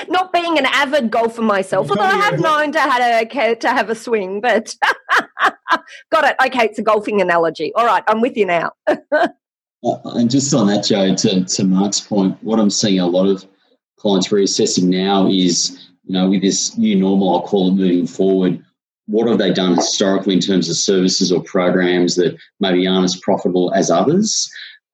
not 0.09 0.33
being 0.33 0.57
an 0.57 0.65
avid 0.65 1.09
golfer 1.09 1.41
myself, 1.41 1.89
although 1.89 2.03
I 2.03 2.15
have 2.15 2.39
known 2.39 2.71
to, 2.73 2.79
have 2.79 3.31
a, 3.31 3.55
to 3.55 3.69
have 3.69 3.89
a 3.89 3.95
swing, 3.95 4.41
but 4.41 4.75
got 6.11 6.25
it. 6.25 6.35
Okay, 6.45 6.65
it's 6.65 6.79
a 6.79 6.83
golfing 6.83 7.21
analogy. 7.21 7.73
All 7.75 7.85
right, 7.85 8.03
I'm 8.07 8.21
with 8.21 8.35
you 8.35 8.45
now. 8.45 8.71
Uh, 8.87 9.99
and 10.15 10.29
just 10.29 10.53
on 10.53 10.67
that, 10.67 10.83
Joe, 10.85 11.15
to, 11.15 11.45
to 11.45 11.63
Mark's 11.63 12.01
point, 12.01 12.37
what 12.43 12.59
I'm 12.59 12.69
seeing 12.69 12.99
a 12.99 13.07
lot 13.07 13.27
of 13.27 13.45
clients 13.97 14.29
reassessing 14.29 14.85
now 14.85 15.27
is, 15.29 15.87
you 16.03 16.13
know, 16.13 16.29
with 16.29 16.41
this 16.41 16.77
new 16.77 16.95
normal, 16.95 17.35
I'll 17.35 17.47
call 17.47 17.69
it 17.69 17.75
moving 17.75 18.07
forward, 18.07 18.63
what 19.07 19.27
have 19.27 19.39
they 19.39 19.51
done 19.51 19.75
historically 19.75 20.35
in 20.35 20.39
terms 20.39 20.69
of 20.69 20.75
services 20.75 21.31
or 21.31 21.41
programs 21.43 22.15
that 22.15 22.37
maybe 22.59 22.85
aren't 22.87 23.05
as 23.05 23.19
profitable 23.19 23.73
as 23.73 23.89
others? 23.89 24.49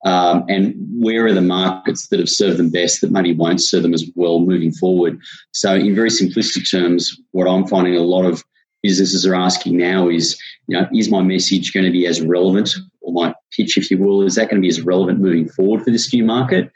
Um, 0.05 0.43
and 0.49 0.75
where 0.91 1.25
are 1.25 1.33
the 1.33 1.41
markets 1.41 2.07
that 2.07 2.19
have 2.19 2.29
served 2.29 2.57
them 2.57 2.69
best 2.69 3.01
that 3.01 3.11
maybe 3.11 3.33
won't 3.33 3.61
serve 3.61 3.83
them 3.83 3.93
as 3.93 4.05
well 4.15 4.39
moving 4.39 4.73
forward? 4.73 5.19
So, 5.51 5.75
in 5.75 5.95
very 5.95 6.09
simplistic 6.09 6.69
terms, 6.69 7.17
what 7.31 7.47
I'm 7.47 7.67
finding 7.67 7.95
a 7.95 8.01
lot 8.01 8.25
of 8.25 8.43
businesses 8.83 9.25
are 9.25 9.35
asking 9.35 9.77
now 9.77 10.09
is, 10.09 10.39
you 10.67 10.77
know, 10.77 10.87
is 10.93 11.09
my 11.09 11.21
message 11.21 11.73
going 11.73 11.85
to 11.85 11.91
be 11.91 12.05
as 12.05 12.21
relevant, 12.21 12.75
or 13.01 13.13
my 13.13 13.33
pitch, 13.55 13.77
if 13.77 13.89
you 13.89 13.97
will, 13.97 14.21
is 14.21 14.35
that 14.35 14.49
going 14.49 14.61
to 14.61 14.65
be 14.65 14.69
as 14.69 14.81
relevant 14.81 15.19
moving 15.19 15.49
forward 15.49 15.83
for 15.83 15.89
this 15.89 16.13
new 16.13 16.23
market? 16.23 16.71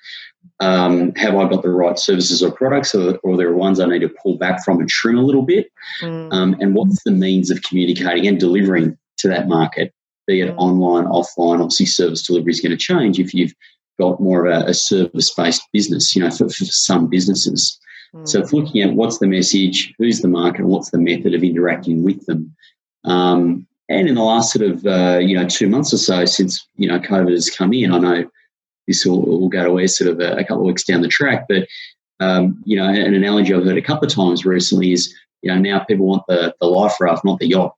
Um, 0.60 1.14
have 1.16 1.36
I 1.36 1.48
got 1.48 1.62
the 1.62 1.70
right 1.70 2.00
services 2.00 2.42
or 2.42 2.52
products, 2.52 2.96
or, 2.96 3.18
or 3.24 3.38
there 3.38 3.50
are 3.50 3.56
ones 3.56 3.80
I 3.80 3.86
need 3.86 4.00
to 4.00 4.10
pull 4.10 4.38
back 4.38 4.64
from 4.64 4.80
and 4.80 4.90
trim 4.90 5.18
a 5.18 5.24
little 5.24 5.44
bit? 5.44 5.70
Mm. 6.02 6.34
Um, 6.34 6.56
and 6.60 6.74
what's 6.74 7.04
the 7.04 7.12
means 7.12 7.52
of 7.52 7.62
communicating 7.62 8.26
and 8.28 8.40
delivering 8.40 8.98
to 9.18 9.28
that 9.28 9.48
market? 9.48 9.94
be 10.28 10.42
it 10.42 10.54
online, 10.58 11.06
offline. 11.06 11.62
Obviously, 11.62 11.86
service 11.88 12.22
delivery 12.22 12.52
is 12.52 12.60
going 12.60 12.72
to 12.72 12.78
change 12.78 13.18
if 13.18 13.34
you've 13.34 13.54
got 14.00 14.22
more 14.22 14.46
of 14.46 14.62
a, 14.62 14.70
a 14.70 14.74
service 14.74 15.34
based 15.34 15.64
business, 15.74 16.16
you 16.16 16.22
know, 16.22 16.30
for, 16.30 16.50
for 16.50 16.66
some 16.66 17.10
businesses. 17.10 17.80
Mm. 18.14 18.28
So 18.28 18.40
it's 18.40 18.54
looking 18.54 18.82
at 18.82 18.94
what's 18.94 19.20
the 19.20 19.28
message, 19.28 19.94
who's 19.98 20.22
the 20.22 20.28
market, 20.28 20.62
and 20.62 20.70
what's 20.70 20.92
the 20.92 20.98
method 20.98 21.34
of 21.34 21.44
interacting 21.44 22.04
with 22.04 22.26
them. 22.26 22.56
Um, 23.04 23.68
and 23.90 24.08
in 24.08 24.16
the 24.16 24.24
last 24.24 24.52
sort 24.52 24.70
of 24.70 24.86
uh, 24.86 25.20
you 25.20 25.36
know 25.36 25.48
two 25.48 25.70
months 25.70 25.94
or 25.94 25.98
so 25.98 26.26
since 26.26 26.68
you 26.76 26.88
know 26.88 27.00
COVID 27.00 27.32
has 27.32 27.50
come 27.50 27.74
in, 27.74 27.92
I 27.92 28.00
know 28.00 28.30
this 28.88 29.06
will, 29.06 29.22
will 29.22 29.50
go 29.50 29.66
away 29.66 29.88
sort 29.88 30.10
of 30.10 30.20
a, 30.20 30.38
a, 30.38 30.44
couple 30.44 30.62
of 30.62 30.68
weeks 30.68 30.84
down 30.84 31.02
the 31.02 31.08
track, 31.08 31.46
but 31.48 31.68
um, 32.20 32.62
you 32.66 32.78
know 32.78 32.88
an 32.88 33.14
analogy 33.14 33.54
I've 33.54 33.64
heard 33.64 33.78
a 33.78 33.82
couple 33.82 34.08
of 34.08 34.14
times 34.14 34.46
recently 34.46 34.92
is 34.92 35.14
you 35.42 35.52
know 35.52 35.60
now 35.60 35.80
people 35.80 36.06
want 36.06 36.24
the 36.28 36.56
the 36.60 36.68
life 36.68 37.00
raft, 37.00 37.26
not 37.26 37.40
the 37.40 37.48
yacht. 37.48 37.76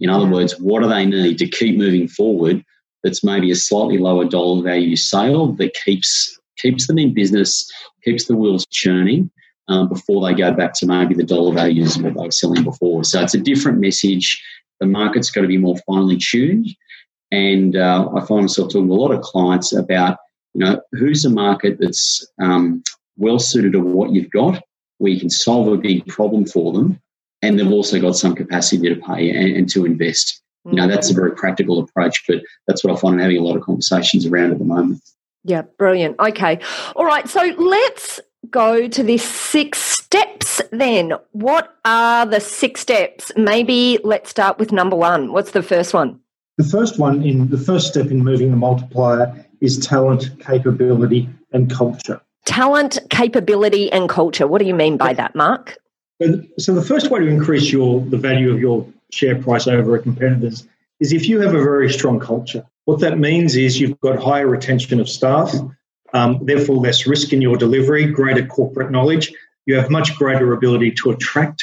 In 0.00 0.10
other 0.10 0.26
words, 0.26 0.58
what 0.58 0.82
do 0.82 0.88
they 0.88 1.06
need 1.06 1.38
to 1.38 1.48
keep 1.48 1.76
moving 1.76 2.08
forward 2.08 2.64
that's 3.04 3.22
maybe 3.22 3.50
a 3.50 3.56
slightly 3.56 3.98
lower 3.98 4.24
dollar 4.24 4.62
value 4.62 4.96
sale 4.96 5.52
that 5.52 5.74
keeps 5.74 6.38
keeps 6.58 6.86
them 6.86 6.98
in 6.98 7.14
business, 7.14 7.70
keeps 8.04 8.26
the 8.26 8.36
wheels 8.36 8.66
churning 8.66 9.30
um, 9.72 9.88
before 9.88 10.26
they 10.26 10.34
go 10.34 10.52
back 10.52 10.74
to 10.74 10.86
maybe 10.86 11.14
the 11.14 11.24
dollar 11.24 11.54
values 11.54 11.96
of 11.96 12.04
what 12.04 12.14
they 12.14 12.24
were 12.24 12.30
selling 12.30 12.62
before. 12.62 13.04
So 13.04 13.22
it's 13.22 13.34
a 13.34 13.40
different 13.40 13.80
message. 13.80 14.42
The 14.80 14.86
market's 14.86 15.30
got 15.30 15.42
to 15.42 15.46
be 15.48 15.58
more 15.58 15.78
finely 15.86 16.18
tuned. 16.18 16.68
And 17.30 17.76
uh, 17.76 18.10
I 18.14 18.20
find 18.26 18.42
myself 18.42 18.68
talking 18.68 18.88
to 18.88 18.92
a 18.92 18.94
lot 18.94 19.12
of 19.12 19.22
clients 19.22 19.72
about, 19.72 20.18
you 20.54 20.64
know, 20.64 20.80
who's 20.92 21.24
a 21.24 21.30
market 21.30 21.78
that's 21.80 22.26
um, 22.40 22.82
well 23.16 23.38
suited 23.38 23.72
to 23.72 23.80
what 23.80 24.12
you've 24.12 24.30
got, 24.30 24.62
where 24.98 25.12
you 25.12 25.18
can 25.18 25.30
solve 25.30 25.68
a 25.68 25.78
big 25.78 26.06
problem 26.06 26.44
for 26.44 26.72
them, 26.72 27.00
and 27.40 27.58
they've 27.58 27.72
also 27.72 27.98
got 28.00 28.16
some 28.16 28.34
capacity 28.34 28.94
to 28.94 29.00
pay 29.00 29.30
and, 29.30 29.56
and 29.56 29.68
to 29.70 29.86
invest. 29.86 30.42
You 30.64 30.74
know, 30.74 30.86
that's 30.86 31.10
a 31.10 31.14
very 31.14 31.32
practical 31.32 31.80
approach, 31.80 32.22
but 32.28 32.40
that's 32.68 32.84
what 32.84 32.96
I 32.96 33.00
find 33.00 33.14
I'm 33.14 33.20
having 33.20 33.38
a 33.38 33.42
lot 33.42 33.56
of 33.56 33.64
conversations 33.64 34.26
around 34.26 34.52
at 34.52 34.58
the 34.58 34.64
moment. 34.64 35.02
Yeah, 35.42 35.62
brilliant. 35.76 36.20
Okay. 36.20 36.60
All 36.94 37.04
right. 37.04 37.28
So 37.28 37.40
let's 37.40 38.20
go 38.50 38.88
to 38.88 39.02
the 39.02 39.18
six 39.18 39.78
steps 39.78 40.60
then. 40.70 41.12
What 41.32 41.76
are 41.84 42.26
the 42.26 42.40
six 42.40 42.80
steps? 42.80 43.32
Maybe 43.36 43.98
let's 44.04 44.30
start 44.30 44.58
with 44.58 44.72
number 44.72 44.96
one. 44.96 45.32
What's 45.32 45.52
the 45.52 45.62
first 45.62 45.94
one? 45.94 46.20
The 46.58 46.64
first 46.64 46.98
one 46.98 47.22
in 47.22 47.48
the 47.48 47.58
first 47.58 47.88
step 47.88 48.06
in 48.06 48.22
moving 48.22 48.50
the 48.50 48.56
multiplier 48.56 49.46
is 49.60 49.78
talent, 49.78 50.38
capability, 50.40 51.28
and 51.52 51.70
culture. 51.70 52.20
Talent, 52.44 52.98
capability, 53.10 53.90
and 53.90 54.08
culture. 54.08 54.46
What 54.46 54.60
do 54.60 54.66
you 54.66 54.74
mean 54.74 54.96
by 54.96 55.14
that, 55.14 55.34
Mark? 55.34 55.78
So 56.58 56.74
the 56.74 56.82
first 56.82 57.10
way 57.10 57.20
to 57.20 57.26
increase 57.26 57.72
your 57.72 58.00
the 58.00 58.18
value 58.18 58.52
of 58.52 58.60
your 58.60 58.86
share 59.10 59.40
price 59.40 59.66
over 59.66 59.96
a 59.96 60.02
competitor's 60.02 60.66
is 61.00 61.12
if 61.12 61.28
you 61.28 61.40
have 61.40 61.54
a 61.54 61.62
very 61.62 61.90
strong 61.90 62.20
culture. 62.20 62.64
What 62.84 63.00
that 63.00 63.18
means 63.18 63.56
is 63.56 63.80
you've 63.80 63.98
got 64.00 64.22
higher 64.22 64.46
retention 64.48 65.00
of 65.00 65.08
staff, 65.08 65.52
um, 66.12 66.40
therefore 66.42 66.76
less 66.76 67.06
risk 67.06 67.32
in 67.32 67.42
your 67.42 67.56
delivery, 67.56 68.06
greater 68.06 68.46
corporate 68.46 68.90
knowledge. 68.90 69.32
You 69.66 69.76
have 69.76 69.90
much 69.90 70.14
greater 70.16 70.52
ability 70.52 70.92
to 71.02 71.10
attract 71.10 71.62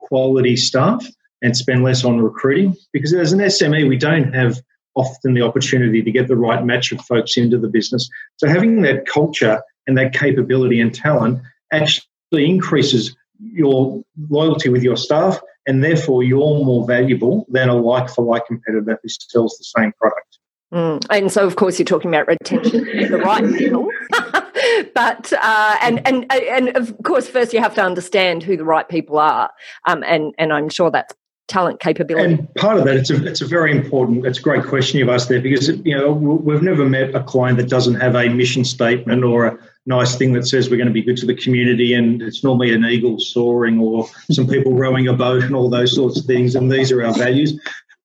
quality 0.00 0.56
staff 0.56 1.04
and 1.42 1.56
spend 1.56 1.82
less 1.82 2.04
on 2.04 2.20
recruiting 2.20 2.74
because 2.92 3.12
as 3.12 3.32
an 3.32 3.40
SME, 3.40 3.88
we 3.88 3.96
don't 3.96 4.32
have 4.34 4.60
often 4.94 5.34
the 5.34 5.42
opportunity 5.42 6.02
to 6.02 6.10
get 6.10 6.28
the 6.28 6.36
right 6.36 6.64
match 6.64 6.92
of 6.92 7.00
folks 7.02 7.36
into 7.36 7.58
the 7.58 7.68
business. 7.68 8.08
So 8.36 8.48
having 8.48 8.82
that 8.82 9.06
culture 9.06 9.60
and 9.86 9.98
that 9.98 10.14
capability 10.14 10.80
and 10.80 10.94
talent 10.94 11.42
actually 11.72 12.06
increases 12.32 13.14
your 13.40 14.02
loyalty 14.30 14.68
with 14.68 14.82
your 14.82 14.96
staff 14.96 15.38
and 15.66 15.82
therefore 15.82 16.22
you're 16.22 16.64
more 16.64 16.86
valuable 16.86 17.46
than 17.48 17.68
a 17.68 17.74
like 17.74 18.08
for 18.08 18.24
like 18.24 18.46
competitor 18.46 18.98
who 19.02 19.08
sells 19.08 19.56
the 19.58 19.64
same 19.64 19.92
product. 19.92 20.38
Mm. 20.74 21.06
And 21.08 21.30
so, 21.30 21.46
of 21.46 21.54
course, 21.54 21.78
you're 21.78 21.86
talking 21.86 22.10
about 22.12 22.26
retention 22.26 22.84
the 23.10 23.22
right 23.24 23.44
people. 23.56 23.88
but 24.94 25.32
uh, 25.32 25.76
and 25.80 26.04
and 26.06 26.30
and 26.32 26.76
of 26.76 26.94
course, 27.04 27.28
first 27.28 27.52
you 27.52 27.60
have 27.60 27.76
to 27.76 27.82
understand 27.82 28.42
who 28.42 28.56
the 28.56 28.64
right 28.64 28.88
people 28.88 29.18
are, 29.18 29.50
um, 29.86 30.02
and 30.02 30.34
and 30.36 30.52
I'm 30.52 30.68
sure 30.68 30.90
that's 30.90 31.14
talent 31.46 31.78
capability. 31.78 32.34
And 32.34 32.54
part 32.56 32.78
of 32.78 32.84
that, 32.86 32.96
it's 32.96 33.10
a 33.10 33.24
it's 33.24 33.40
a 33.40 33.46
very 33.46 33.70
important, 33.70 34.26
it's 34.26 34.40
a 34.40 34.42
great 34.42 34.64
question 34.64 34.98
you've 34.98 35.08
asked 35.08 35.28
there 35.28 35.40
because 35.40 35.68
you 35.68 35.96
know 35.96 36.12
we've 36.12 36.62
never 36.62 36.84
met 36.84 37.14
a 37.14 37.22
client 37.22 37.58
that 37.58 37.68
doesn't 37.68 37.94
have 37.94 38.16
a 38.16 38.28
mission 38.28 38.64
statement 38.64 39.22
or 39.22 39.46
a 39.46 39.58
nice 39.86 40.16
thing 40.16 40.32
that 40.32 40.46
says 40.46 40.70
we're 40.70 40.76
going 40.76 40.88
to 40.88 40.92
be 40.92 41.02
good 41.02 41.18
to 41.18 41.26
the 41.26 41.36
community, 41.36 41.94
and 41.94 42.20
it's 42.20 42.42
normally 42.42 42.74
an 42.74 42.84
eagle 42.84 43.20
soaring 43.20 43.78
or 43.78 44.08
some 44.30 44.48
people 44.48 44.72
rowing 44.72 45.06
a 45.06 45.12
boat 45.12 45.44
and 45.44 45.54
all 45.54 45.70
those 45.70 45.94
sorts 45.94 46.18
of 46.18 46.24
things, 46.24 46.56
and 46.56 46.70
these 46.70 46.90
are 46.90 47.04
our 47.04 47.14
values. 47.14 47.60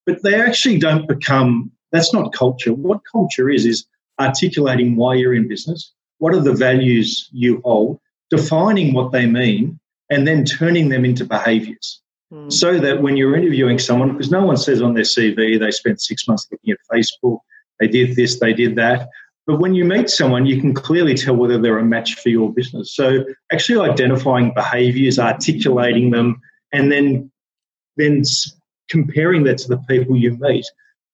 But 0.06 0.22
they 0.22 0.40
actually 0.40 0.78
don't 0.78 1.08
become 1.08 1.72
that's 1.92 2.14
not 2.14 2.34
culture. 2.34 2.74
What 2.74 3.02
culture 3.12 3.50
is, 3.50 3.66
is 3.66 3.86
articulating 4.20 4.96
why 4.96 5.16
you're 5.16 5.34
in 5.34 5.48
business, 5.48 5.94
what 6.18 6.34
are 6.34 6.42
the 6.42 6.54
values 6.54 7.30
you 7.32 7.62
hold, 7.64 8.00
defining 8.30 8.94
what 8.94 9.12
they 9.12 9.26
mean, 9.26 9.80
and 10.10 10.28
then 10.28 10.46
turning 10.46 10.90
them 10.90 11.06
into 11.06 11.26
behaviors. 11.26 12.02
Mm. 12.34 12.52
So 12.52 12.80
that 12.80 13.02
when 13.02 13.18
you're 13.18 13.36
interviewing 13.36 13.80
someone, 13.80 14.12
because 14.12 14.32
no 14.32 14.46
one 14.46 14.58
says 14.58 14.82
on 14.82 14.94
their 14.94 15.04
CV 15.04 15.60
they 15.60 15.72
spent 15.72 16.02
six 16.02 16.28
months 16.28 16.48
looking 16.52 16.74
at 16.74 16.78
Facebook, 16.92 17.40
they 17.80 17.88
did 17.88 18.16
this, 18.16 18.40
they 18.40 18.54
did 18.54 18.76
that. 18.76 19.10
But 19.48 19.60
when 19.60 19.74
you 19.74 19.84
meet 19.84 20.12
someone, 20.12 20.46
you 20.46 20.62
can 20.62 20.76
clearly 20.76 21.16
tell 21.16 21.36
whether 21.36 21.58
they're 21.58 21.80
a 21.80 21.84
match 21.84 22.16
for 22.16 22.30
your 22.30 22.54
business. 22.54 22.94
So 22.96 23.26
actually 23.52 23.90
identifying 23.90 24.54
behaviors, 24.54 25.18
articulating 25.18 26.12
them, 26.12 26.40
and 26.72 26.92
then 26.92 27.32
then 27.98 28.22
comparing 28.90 29.44
that 29.44 29.58
to 29.60 29.68
the 29.68 29.78
people 29.90 30.16
you 30.16 30.38
meet 30.40 30.66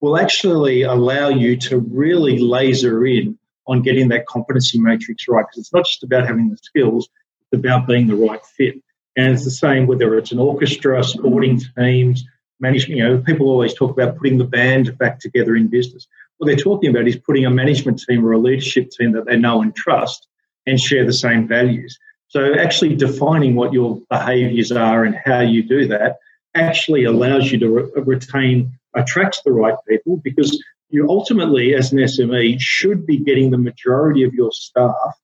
will 0.02 0.18
actually 0.18 0.84
allow 0.84 1.30
you 1.30 1.58
to 1.58 1.80
really 1.80 2.40
laser 2.40 3.06
in 3.06 3.38
on 3.68 3.82
getting 3.82 4.10
that 4.10 4.26
competency 4.28 4.80
matrix 4.80 5.28
right. 5.28 5.46
Because 5.48 5.60
it's 5.60 5.74
not 5.74 5.86
just 5.86 6.04
about 6.04 6.28
having 6.28 6.50
the 6.50 6.58
skills, 6.58 7.10
it's 7.42 7.60
about 7.60 7.88
being 7.88 8.08
the 8.08 8.16
right 8.16 8.44
fit. 8.46 8.76
And 9.18 9.34
it's 9.34 9.46
the 9.46 9.52
same 9.52 9.88
whether 9.88 10.18
it's 10.18 10.32
an 10.32 10.40
orchestra, 10.40 11.04
sporting 11.04 11.62
teams, 11.78 12.26
management. 12.60 12.98
You 12.98 13.04
know, 13.04 13.18
people 13.20 13.48
always 13.48 13.74
talk 13.74 13.92
about 13.92 14.18
putting 14.18 14.38
the 14.38 14.44
band 14.44 14.98
back 14.98 15.20
together 15.20 15.56
in 15.56 15.68
business. 15.68 16.08
What 16.38 16.48
they're 16.48 16.56
talking 16.58 16.90
about 16.90 17.08
is 17.08 17.16
putting 17.16 17.46
a 17.46 17.50
management 17.50 18.02
team 18.08 18.26
or 18.26 18.34
a 18.34 18.38
leadership 18.38 18.92
team 18.92 19.14
that 19.14 19.26
they 19.26 19.38
know 19.38 19.62
and 19.62 19.76
trust 19.76 20.28
and 20.68 20.80
share 20.80 21.06
the 21.06 21.14
same 21.14 21.48
values. 21.48 21.98
So 22.28 22.56
actually 22.56 22.96
defining 22.96 23.56
what 23.56 23.72
your 23.72 24.02
behaviours 24.10 24.72
are 24.72 25.06
and 25.06 25.16
how 25.16 25.40
you 25.40 25.64
do 25.64 25.88
that 25.88 26.18
actually 26.56 27.04
allows 27.04 27.52
you 27.52 27.60
to 27.60 27.70
re- 27.70 27.92
retain 27.96 28.78
attracts 28.96 29.42
the 29.44 29.52
right 29.52 29.76
people 29.88 30.18
because 30.18 30.62
you 30.90 31.08
ultimately, 31.10 31.74
as 31.76 31.92
an 31.92 32.00
SME, 32.00 32.60
should 32.60 33.06
be 33.06 33.18
getting 33.18 33.52
the 33.52 33.58
majority 33.58 34.24
of 34.24 34.34
your 34.34 34.52
staff 34.52 35.20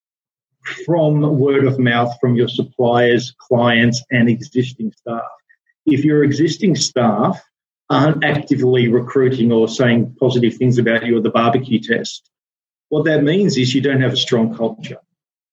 from 0.86 1.40
word 1.40 1.66
of 1.66 1.80
mouth 1.80 2.13
from 2.20 2.36
your 2.36 2.48
suppliers, 2.48 3.34
clients, 3.40 4.04
and 4.12 4.30
existing 4.30 4.92
staff. 4.98 5.24
If 5.86 6.04
your 6.04 6.24
existing 6.24 6.75
staff 6.75 7.42
aren't 7.90 8.24
actively 8.24 8.88
recruiting 8.88 9.51
or 9.51 9.68
saying 9.68 10.16
positive 10.20 10.56
things 10.56 10.78
about 10.78 11.06
you 11.06 11.18
at 11.18 11.24
the 11.24 11.30
barbecue 11.30 11.79
test, 11.79 12.29
what 12.90 13.05
that 13.05 13.24
means 13.24 13.57
is 13.57 13.74
you 13.74 13.81
don't 13.81 14.01
have 14.01 14.14
a 14.14 14.18
strong 14.18 14.55
culture. 14.55 14.98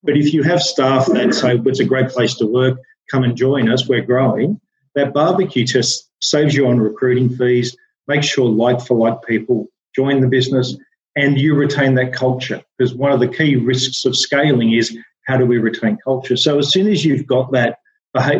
But 0.03 0.17
if 0.17 0.33
you 0.33 0.43
have 0.43 0.61
staff 0.61 1.07
that 1.07 1.33
say, 1.33 1.59
it's 1.65 1.79
a 1.79 1.85
great 1.85 2.09
place 2.09 2.35
to 2.35 2.45
work, 2.45 2.77
come 3.11 3.23
and 3.23 3.35
join 3.35 3.69
us, 3.69 3.87
we're 3.87 4.01
growing, 4.01 4.61
that 4.95 5.13
barbecue 5.13 5.65
test 5.65 6.09
saves 6.21 6.55
you 6.55 6.67
on 6.67 6.79
recruiting 6.79 7.29
fees, 7.29 7.75
make 8.09 8.23
sure 8.23 8.49
like 8.49 8.81
for 8.85 8.97
like 8.97 9.21
people 9.23 9.67
join 9.95 10.19
the 10.19 10.27
business 10.27 10.75
and 11.15 11.37
you 11.37 11.53
retain 11.53 11.95
that 11.95 12.11
culture. 12.11 12.61
Because 12.77 12.93
one 12.93 13.11
of 13.11 13.19
the 13.19 13.27
key 13.27 13.55
risks 13.55 14.03
of 14.03 14.17
scaling 14.17 14.73
is 14.73 14.97
how 15.27 15.37
do 15.37 15.45
we 15.45 15.59
retain 15.59 15.97
culture? 16.03 16.35
So 16.35 16.57
as 16.57 16.71
soon 16.71 16.87
as 16.87 17.05
you've 17.05 17.25
got 17.27 17.51
that 17.53 17.77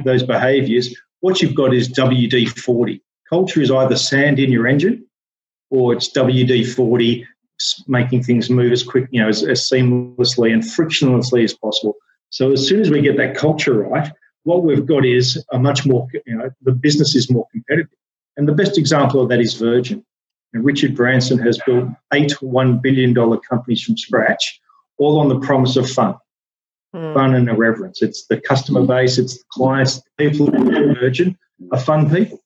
those 0.03 0.23
behaviors, 0.23 0.93
what 1.21 1.41
you've 1.41 1.55
got 1.55 1.73
is 1.73 1.87
WD 1.89 2.49
40. 2.49 3.01
Culture 3.29 3.61
is 3.61 3.69
either 3.69 3.95
sand 3.95 4.39
in 4.39 4.51
your 4.51 4.67
engine 4.67 5.05
or 5.69 5.93
it's 5.93 6.11
WD 6.11 6.73
40 6.73 7.27
making 7.87 8.23
things 8.23 8.49
move 8.49 8.71
as 8.71 8.83
quick, 8.83 9.07
you 9.11 9.21
know, 9.21 9.27
as, 9.27 9.43
as 9.43 9.61
seamlessly 9.69 10.51
and 10.51 10.63
frictionlessly 10.63 11.43
as 11.43 11.53
possible. 11.53 11.95
So 12.29 12.51
as 12.51 12.67
soon 12.67 12.79
as 12.81 12.89
we 12.89 13.01
get 13.01 13.17
that 13.17 13.35
culture 13.35 13.73
right, 13.73 14.11
what 14.43 14.63
we've 14.63 14.85
got 14.85 15.05
is 15.05 15.43
a 15.51 15.59
much 15.59 15.85
more, 15.85 16.07
you 16.25 16.37
know, 16.37 16.49
the 16.63 16.71
business 16.71 17.15
is 17.15 17.29
more 17.29 17.45
competitive. 17.51 17.98
And 18.39 18.47
the 18.47 18.53
best 18.53 18.77
example 18.77 19.19
of 19.21 19.27
that 19.27 19.41
is 19.41 19.55
Virgin. 19.55 20.01
And 20.53 20.63
Richard 20.63 20.95
Branson 20.95 21.37
has 21.39 21.59
built 21.65 21.89
eight 22.13 22.31
$1 22.41 22.81
billion 22.81 23.13
companies 23.13 23.83
from 23.83 23.97
scratch, 23.97 24.61
all 24.97 25.19
on 25.19 25.27
the 25.27 25.41
promise 25.41 25.75
of 25.75 25.89
fun. 25.89 26.15
Mm. 26.95 27.13
Fun 27.13 27.35
and 27.35 27.49
irreverence. 27.49 28.01
It's 28.01 28.27
the 28.27 28.39
customer 28.39 28.85
base, 28.85 29.17
it's 29.17 29.39
the 29.39 29.43
clients, 29.51 29.97
the 29.97 30.09
people 30.17 30.47
who 30.47 30.95
Virgin 30.95 31.37
are 31.73 31.79
fun 31.79 32.09
people. 32.09 32.41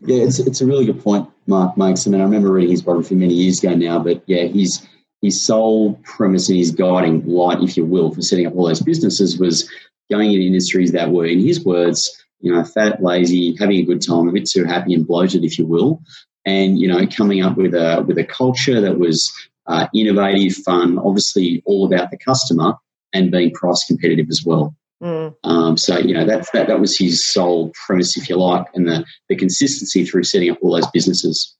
Yeah, 0.00 0.24
it's, 0.24 0.38
it's 0.38 0.62
a 0.62 0.66
really 0.66 0.86
good 0.86 1.04
point 1.04 1.28
Mark 1.46 1.76
makes. 1.76 2.06
I 2.06 2.10
mean, 2.10 2.22
I 2.22 2.24
remember 2.24 2.50
reading 2.50 2.70
his 2.70 2.80
biography 2.80 3.14
many 3.14 3.34
years 3.34 3.62
ago 3.62 3.74
now, 3.74 3.98
but 3.98 4.22
yeah, 4.26 4.44
his 4.44 4.86
his 5.20 5.42
sole 5.42 6.00
premise 6.04 6.48
and 6.48 6.56
his 6.56 6.70
guiding 6.70 7.24
light, 7.26 7.62
if 7.62 7.76
you 7.76 7.84
will, 7.84 8.14
for 8.14 8.22
setting 8.22 8.46
up 8.46 8.54
all 8.56 8.66
those 8.66 8.80
businesses 8.80 9.38
was 9.38 9.70
going 10.10 10.32
in 10.32 10.40
industries 10.40 10.92
that 10.92 11.10
were, 11.10 11.26
in 11.26 11.40
his 11.40 11.64
words, 11.64 12.23
you 12.40 12.52
know, 12.52 12.64
fat, 12.64 13.02
lazy, 13.02 13.56
having 13.58 13.78
a 13.78 13.84
good 13.84 14.02
time, 14.02 14.28
a 14.28 14.32
bit 14.32 14.48
too 14.48 14.64
happy 14.64 14.94
and 14.94 15.06
bloated, 15.06 15.44
if 15.44 15.58
you 15.58 15.66
will, 15.66 16.02
and 16.44 16.78
you 16.78 16.88
know, 16.88 17.06
coming 17.06 17.42
up 17.42 17.56
with 17.56 17.74
a 17.74 18.04
with 18.06 18.18
a 18.18 18.24
culture 18.24 18.80
that 18.80 18.98
was 18.98 19.32
uh, 19.66 19.86
innovative, 19.94 20.56
fun, 20.56 20.98
obviously 20.98 21.62
all 21.64 21.86
about 21.86 22.10
the 22.10 22.18
customer, 22.18 22.74
and 23.12 23.30
being 23.30 23.52
price 23.52 23.84
competitive 23.86 24.26
as 24.28 24.44
well. 24.44 24.74
Mm. 25.02 25.34
Um, 25.44 25.76
so 25.76 25.98
you 25.98 26.14
know 26.14 26.24
that, 26.24 26.46
that 26.52 26.68
that 26.68 26.80
was 26.80 26.96
his 26.96 27.26
sole 27.26 27.72
premise, 27.86 28.16
if 28.16 28.28
you 28.28 28.36
like, 28.36 28.66
and 28.74 28.86
the 28.86 29.04
the 29.28 29.36
consistency 29.36 30.04
through 30.04 30.24
setting 30.24 30.50
up 30.50 30.58
all 30.62 30.74
those 30.74 30.90
businesses. 30.90 31.54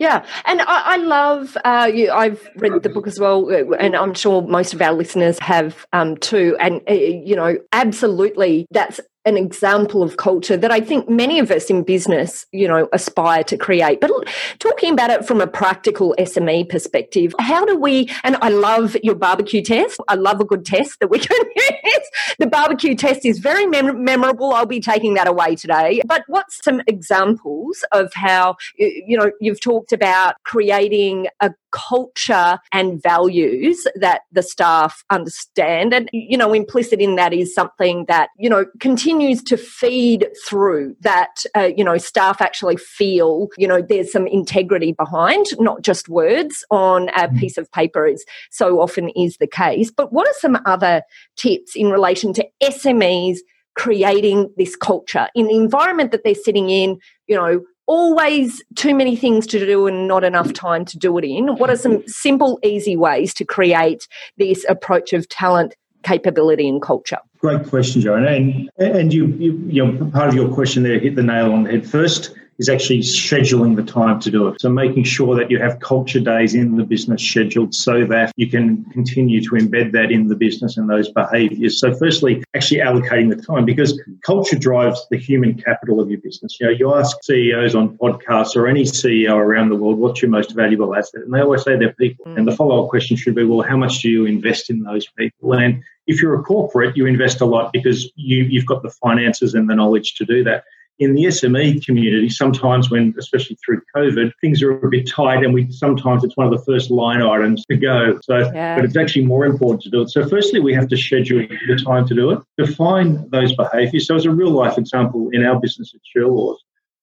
Yeah, 0.00 0.24
and 0.46 0.62
I, 0.62 0.64
I 0.66 0.96
love. 0.96 1.58
Uh, 1.62 1.90
you, 1.92 2.10
I've 2.10 2.48
read 2.56 2.82
the 2.82 2.88
book 2.88 3.06
as 3.06 3.20
well, 3.20 3.46
uh, 3.50 3.76
and 3.76 3.94
I'm 3.94 4.14
sure 4.14 4.40
most 4.40 4.72
of 4.72 4.80
our 4.80 4.94
listeners 4.94 5.38
have 5.40 5.86
um, 5.92 6.16
too. 6.16 6.56
And 6.58 6.80
uh, 6.88 6.94
you 6.94 7.36
know, 7.36 7.58
absolutely, 7.72 8.66
that's 8.70 8.98
an 9.24 9.36
example 9.36 10.02
of 10.02 10.16
culture 10.16 10.56
that 10.56 10.70
I 10.70 10.80
think 10.80 11.08
many 11.08 11.38
of 11.38 11.50
us 11.50 11.68
in 11.68 11.82
business, 11.82 12.46
you 12.52 12.66
know, 12.66 12.88
aspire 12.92 13.44
to 13.44 13.56
create. 13.56 14.00
But 14.00 14.10
talking 14.58 14.92
about 14.92 15.10
it 15.10 15.26
from 15.26 15.40
a 15.40 15.46
practical 15.46 16.14
SME 16.18 16.68
perspective, 16.68 17.34
how 17.38 17.64
do 17.64 17.76
we, 17.76 18.10
and 18.24 18.36
I 18.40 18.48
love 18.48 18.96
your 19.02 19.14
barbecue 19.14 19.62
test. 19.62 20.00
I 20.08 20.14
love 20.14 20.40
a 20.40 20.44
good 20.44 20.64
test 20.64 21.00
that 21.00 21.08
we 21.08 21.18
can 21.20 21.38
use. 21.54 22.10
The 22.38 22.46
barbecue 22.46 22.94
test 22.94 23.26
is 23.26 23.38
very 23.38 23.66
mem- 23.66 24.02
memorable. 24.04 24.52
I'll 24.52 24.66
be 24.66 24.80
taking 24.80 25.14
that 25.14 25.28
away 25.28 25.54
today. 25.54 26.00
But 26.06 26.24
what's 26.26 26.62
some 26.64 26.80
examples 26.86 27.84
of 27.92 28.12
how, 28.14 28.56
you 28.76 29.18
know, 29.18 29.30
you've 29.40 29.60
talked 29.60 29.92
about 29.92 30.36
creating 30.44 31.28
a 31.40 31.50
culture 31.72 32.58
and 32.72 33.02
values 33.02 33.86
that 33.94 34.22
the 34.32 34.42
staff 34.42 35.04
understand. 35.10 35.92
And, 35.92 36.08
you 36.12 36.36
know, 36.36 36.52
implicit 36.52 37.00
in 37.00 37.16
that 37.16 37.32
is 37.32 37.54
something 37.54 38.04
that, 38.06 38.30
you 38.38 38.50
know, 38.50 38.66
continues 38.80 39.42
to 39.44 39.56
feed 39.56 40.28
through 40.46 40.96
that, 41.00 41.44
uh, 41.56 41.70
you 41.76 41.84
know, 41.84 41.98
staff 41.98 42.40
actually 42.40 42.76
feel, 42.76 43.48
you 43.56 43.68
know, 43.68 43.82
there's 43.82 44.12
some 44.12 44.26
integrity 44.26 44.92
behind, 44.92 45.46
not 45.58 45.82
just 45.82 46.08
words 46.08 46.64
on 46.70 47.08
a 47.10 47.28
mm. 47.28 47.38
piece 47.38 47.58
of 47.58 47.70
paper, 47.72 48.06
as 48.06 48.24
so 48.50 48.80
often 48.80 49.10
is 49.10 49.36
the 49.38 49.46
case. 49.46 49.90
But 49.90 50.12
what 50.12 50.26
are 50.26 50.34
some 50.38 50.58
other 50.66 51.02
tips 51.36 51.76
in 51.76 51.90
relation 51.90 52.32
to 52.34 52.46
SMEs? 52.62 53.38
creating 53.76 54.52
this 54.56 54.74
culture 54.74 55.28
in 55.34 55.46
the 55.46 55.54
environment 55.54 56.10
that 56.10 56.24
they're 56.24 56.34
sitting 56.34 56.68
in 56.68 56.98
you 57.28 57.36
know 57.36 57.62
always 57.86 58.62
too 58.76 58.94
many 58.94 59.16
things 59.16 59.46
to 59.48 59.58
do 59.64 59.86
and 59.86 60.06
not 60.06 60.24
enough 60.24 60.52
time 60.52 60.84
to 60.86 60.98
do 60.98 61.16
it 61.18 61.24
in? 61.24 61.56
What 61.56 61.70
are 61.70 61.76
some 61.76 62.06
simple, 62.06 62.58
easy 62.62 62.96
ways 62.96 63.34
to 63.34 63.44
create 63.44 64.06
this 64.38 64.64
approach 64.68 65.12
of 65.12 65.28
talent, 65.28 65.74
capability, 66.02 66.68
and 66.68 66.80
culture? 66.80 67.18
Great 67.38 67.66
question, 67.66 68.00
Joanna. 68.00 68.30
And 68.32 68.70
and 68.78 69.12
you, 69.12 69.26
you, 69.38 69.52
you 69.66 69.84
know, 69.84 70.10
part 70.10 70.28
of 70.28 70.34
your 70.34 70.52
question 70.52 70.82
there 70.82 70.98
hit 70.98 71.16
the 71.16 71.22
nail 71.22 71.52
on 71.52 71.64
the 71.64 71.70
head. 71.70 71.88
First 71.88 72.34
is 72.60 72.68
actually 72.68 72.98
scheduling 73.00 73.74
the 73.74 73.82
time 73.82 74.20
to 74.20 74.30
do 74.30 74.46
it. 74.46 74.60
So 74.60 74.68
making 74.68 75.04
sure 75.04 75.34
that 75.34 75.50
you 75.50 75.58
have 75.58 75.80
culture 75.80 76.20
days 76.20 76.54
in 76.54 76.76
the 76.76 76.84
business 76.84 77.22
scheduled 77.22 77.74
so 77.74 78.04
that 78.04 78.32
you 78.36 78.50
can 78.50 78.84
continue 78.90 79.40
to 79.40 79.50
embed 79.52 79.92
that 79.92 80.12
in 80.12 80.28
the 80.28 80.36
business 80.36 80.76
and 80.76 80.88
those 80.88 81.10
behaviors. 81.10 81.80
So 81.80 81.94
firstly, 81.94 82.44
actually 82.54 82.80
allocating 82.80 83.34
the 83.34 83.42
time 83.42 83.64
because 83.64 83.98
culture 84.22 84.58
drives 84.58 85.00
the 85.10 85.16
human 85.16 85.54
capital 85.54 86.00
of 86.00 86.10
your 86.10 86.20
business. 86.20 86.58
You 86.60 86.66
know, 86.66 86.72
you 86.72 86.94
ask 86.94 87.16
CEOs 87.24 87.74
on 87.74 87.96
podcasts 87.96 88.54
or 88.54 88.68
any 88.68 88.82
CEO 88.82 89.36
around 89.36 89.70
the 89.70 89.76
world, 89.76 89.96
what's 89.98 90.20
your 90.20 90.30
most 90.30 90.54
valuable 90.54 90.94
asset? 90.94 91.22
And 91.22 91.32
they 91.32 91.40
always 91.40 91.62
say 91.62 91.78
they're 91.78 91.94
people. 91.94 92.26
Mm. 92.26 92.38
And 92.38 92.46
the 92.46 92.52
follow-up 92.52 92.90
question 92.90 93.16
should 93.16 93.34
be, 93.34 93.44
well, 93.44 93.66
how 93.66 93.78
much 93.78 94.02
do 94.02 94.10
you 94.10 94.26
invest 94.26 94.68
in 94.68 94.82
those 94.82 95.06
people? 95.16 95.54
And 95.54 95.82
if 96.06 96.20
you're 96.20 96.38
a 96.38 96.42
corporate, 96.42 96.94
you 96.94 97.06
invest 97.06 97.40
a 97.40 97.46
lot 97.46 97.72
because 97.72 98.12
you, 98.16 98.44
you've 98.44 98.66
got 98.66 98.82
the 98.82 98.90
finances 98.90 99.54
and 99.54 99.70
the 99.70 99.74
knowledge 99.74 100.14
to 100.16 100.26
do 100.26 100.44
that 100.44 100.64
in 101.00 101.14
the 101.14 101.24
SME 101.24 101.84
community, 101.84 102.28
sometimes 102.28 102.90
when, 102.90 103.14
especially 103.18 103.56
through 103.64 103.80
COVID, 103.96 104.32
things 104.42 104.62
are 104.62 104.70
a 104.70 104.88
bit 104.90 105.08
tight, 105.08 105.42
and 105.42 105.54
we 105.54 105.70
sometimes 105.72 106.22
it's 106.22 106.36
one 106.36 106.46
of 106.46 106.52
the 106.52 106.62
first 106.64 106.90
line 106.90 107.22
items 107.22 107.64
to 107.70 107.76
go. 107.76 108.18
So, 108.22 108.38
yeah. 108.38 108.76
but 108.76 108.84
it's 108.84 108.98
actually 108.98 109.24
more 109.24 109.46
important 109.46 109.82
to 109.84 109.90
do 109.90 110.02
it. 110.02 110.10
So, 110.10 110.28
firstly, 110.28 110.60
we 110.60 110.74
have 110.74 110.88
to 110.88 110.98
schedule 110.98 111.46
the 111.66 111.82
time 111.82 112.06
to 112.06 112.14
do 112.14 112.30
it, 112.30 112.40
define 112.58 113.28
those 113.30 113.56
behaviours. 113.56 114.06
So, 114.06 114.14
as 114.14 114.26
a 114.26 114.30
real 114.30 114.50
life 114.50 114.76
example, 114.76 115.30
in 115.32 115.44
our 115.44 115.58
business 115.58 115.94
at 115.94 116.00
Shurlaws, 116.14 116.56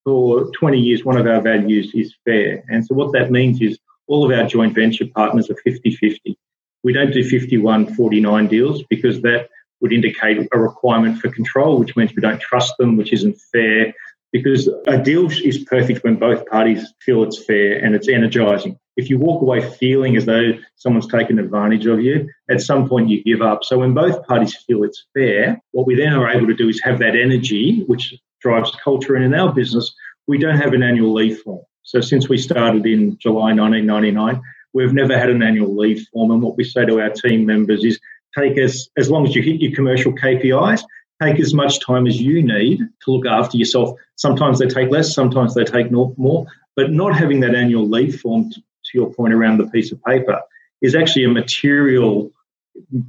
for 0.06 0.52
20 0.52 0.80
years, 0.80 1.04
one 1.04 1.18
of 1.18 1.26
our 1.26 1.42
values 1.42 1.92
is 1.96 2.16
fair, 2.24 2.64
and 2.70 2.86
so 2.86 2.94
what 2.94 3.12
that 3.14 3.32
means 3.32 3.60
is 3.62 3.80
all 4.06 4.32
of 4.32 4.38
our 4.38 4.48
joint 4.48 4.76
venture 4.76 5.06
partners 5.14 5.50
are 5.50 5.58
50-50. 5.68 6.38
We 6.84 6.94
don't 6.94 7.12
do 7.12 7.24
51-49 7.24 8.48
deals 8.48 8.84
because 8.90 9.22
that 9.24 9.50
would 9.82 9.94
indicate 9.94 10.48
a 10.52 10.60
requirement 10.60 11.20
for 11.20 11.30
control, 11.30 11.80
which 11.80 11.96
means 11.96 12.16
we 12.16 12.22
don't 12.22 12.42
trust 12.42 12.74
them, 12.78 12.98
which 12.98 13.13
isn't 13.13 13.40
fair. 13.52 13.94
Because 14.34 14.70
a 14.88 14.98
deal 14.98 15.30
is 15.32 15.60
perfect 15.60 16.04
when 16.04 16.18
both 16.18 16.46
parties 16.48 16.94
feel 17.02 17.24
it's 17.24 17.44
fair 17.46 17.78
and 17.78 17.96
it's 17.96 18.10
energizing. 18.10 18.78
If 18.98 19.10
you 19.10 19.18
walk 19.18 19.42
away 19.42 19.62
feeling 19.62 20.18
as 20.18 20.26
though 20.26 20.54
someone's 20.76 21.08
taken 21.08 21.40
advantage 21.40 21.86
of 21.86 22.02
you, 22.02 22.30
at 22.50 22.62
some 22.62 22.90
point 22.90 23.10
you 23.10 23.24
give 23.24 23.42
up. 23.42 23.63
So 23.63 23.80
when 23.80 23.94
both 23.94 24.26
parties 24.28 24.56
feel 24.68 24.84
it's 24.84 25.06
fair, 25.13 25.62
what 25.72 25.88
we 25.88 25.96
then 25.96 26.13
are 26.13 26.30
able 26.30 26.48
to 26.48 26.56
do 26.56 26.68
is 26.68 26.82
have 26.84 27.00
that 27.00 27.16
energy, 27.16 27.84
which 27.86 28.16
drives 28.42 28.72
culture. 28.84 29.16
And 29.16 29.24
in 29.24 29.34
our 29.34 29.54
business, 29.54 29.96
we 30.28 30.38
don't 30.38 30.58
have 30.58 30.74
an 30.74 30.84
annual 30.84 31.13
leave 31.13 31.40
form. 31.40 31.63
So 31.84 32.02
since 32.02 32.28
we 32.28 32.38
started 32.38 32.86
in 32.86 33.18
July 33.18 33.54
1999, 33.54 34.42
we've 34.74 34.94
never 34.94 35.18
had 35.18 35.30
an 35.30 35.42
annual 35.42 35.76
leave 35.76 36.06
form. 36.12 36.32
And 36.32 36.42
what 36.42 36.58
we 36.58 36.63
say 36.63 36.86
to 36.86 37.00
our 37.00 37.12
team 37.12 37.46
members 37.46 37.86
is 37.86 38.00
take 38.38 38.58
as 38.58 38.89
as 38.97 39.10
long 39.10 39.28
as 39.28 39.36
you 39.36 39.41
hit 39.41 39.62
your 39.62 39.73
commercial 39.73 40.13
KPIs, 40.13 40.84
take 41.21 41.39
as 41.39 41.54
much 41.54 41.80
time 41.86 42.08
as 42.08 42.21
you 42.21 42.41
need 42.41 42.80
to 42.80 43.12
look 43.12 43.26
after 43.26 43.58
yourself. 43.58 43.97
Sometimes 44.15 44.60
they 44.60 44.67
take 44.67 44.89
less, 44.89 45.13
sometimes 45.13 45.54
they 45.56 45.63
take 45.63 45.91
more, 45.91 46.45
but 46.76 46.91
not 46.91 47.15
having 47.15 47.39
that 47.41 47.56
annual 47.56 47.88
leave 47.88 48.19
form, 48.19 48.50
to, 48.52 48.62
your 48.93 49.13
point 49.13 49.34
around 49.34 49.58
the 49.58 49.67
piece 49.67 49.91
of 49.91 50.02
paper, 50.04 50.39
is 50.82 50.95
actually 50.95 51.26
a 51.26 51.30
material 51.30 52.32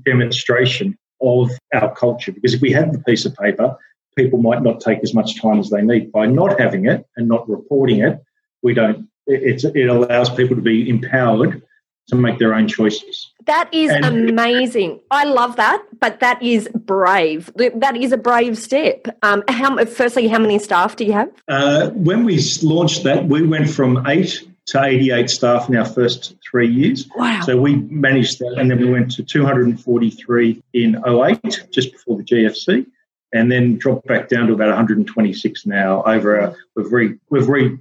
demonstration 0.04 0.98
of 1.20 1.50
our 1.72 1.94
culture. 1.94 2.32
Because 2.32 2.54
if 2.54 2.60
we 2.60 2.72
had 2.72 2.92
the 2.92 2.98
piece 3.00 3.24
of 3.24 3.34
paper, 3.36 3.76
people 4.16 4.40
might 4.40 4.62
not 4.62 4.80
take 4.80 4.98
as 5.04 5.14
much 5.14 5.40
time 5.40 5.60
as 5.60 5.70
they 5.70 5.82
need. 5.82 6.10
By 6.10 6.26
not 6.26 6.58
having 6.58 6.86
it 6.86 7.06
and 7.16 7.28
not 7.28 7.48
reporting 7.48 8.00
it, 8.00 8.20
we 8.62 8.74
don't. 8.74 9.08
It 9.26 9.88
allows 9.88 10.30
people 10.30 10.56
to 10.56 10.62
be 10.62 10.88
empowered 10.88 11.62
to 12.08 12.16
make 12.16 12.38
their 12.38 12.54
own 12.54 12.66
choices. 12.66 13.32
That 13.46 13.72
is 13.72 13.90
and 13.90 14.04
amazing. 14.04 15.00
I 15.10 15.24
love 15.24 15.56
that, 15.56 15.82
but 16.00 16.20
that 16.20 16.42
is 16.42 16.68
brave. 16.74 17.50
That 17.56 17.96
is 17.96 18.12
a 18.12 18.18
brave 18.18 18.58
step. 18.58 19.06
Um, 19.22 19.42
how, 19.48 19.84
firstly, 19.86 20.28
how 20.28 20.38
many 20.38 20.58
staff 20.58 20.96
do 20.96 21.04
you 21.04 21.12
have? 21.12 21.30
Uh, 21.48 21.90
when 21.90 22.24
we 22.24 22.40
launched 22.62 23.04
that, 23.04 23.26
we 23.26 23.46
went 23.46 23.70
from 23.70 24.06
eight 24.06 24.42
to 24.66 24.84
88 24.84 25.30
staff 25.30 25.68
in 25.68 25.76
our 25.76 25.84
first 25.86 26.36
three 26.48 26.68
years. 26.68 27.08
Wow. 27.16 27.40
So 27.42 27.58
we 27.58 27.76
managed 27.76 28.38
that, 28.40 28.56
and 28.58 28.70
then 28.70 28.78
we 28.78 28.90
went 28.90 29.10
to 29.12 29.22
243 29.22 30.62
in 30.74 31.02
08, 31.06 31.68
just 31.72 31.92
before 31.92 32.18
the 32.18 32.24
GFC, 32.24 32.86
and 33.32 33.50
then 33.50 33.78
dropped 33.78 34.06
back 34.06 34.28
down 34.28 34.46
to 34.48 34.52
about 34.52 34.68
126 34.68 35.66
now. 35.66 36.02
Over 36.02 36.40
our, 36.40 36.56
we've 36.76 36.92
re, 36.92 37.14
we've 37.30 37.48
re, 37.48 37.78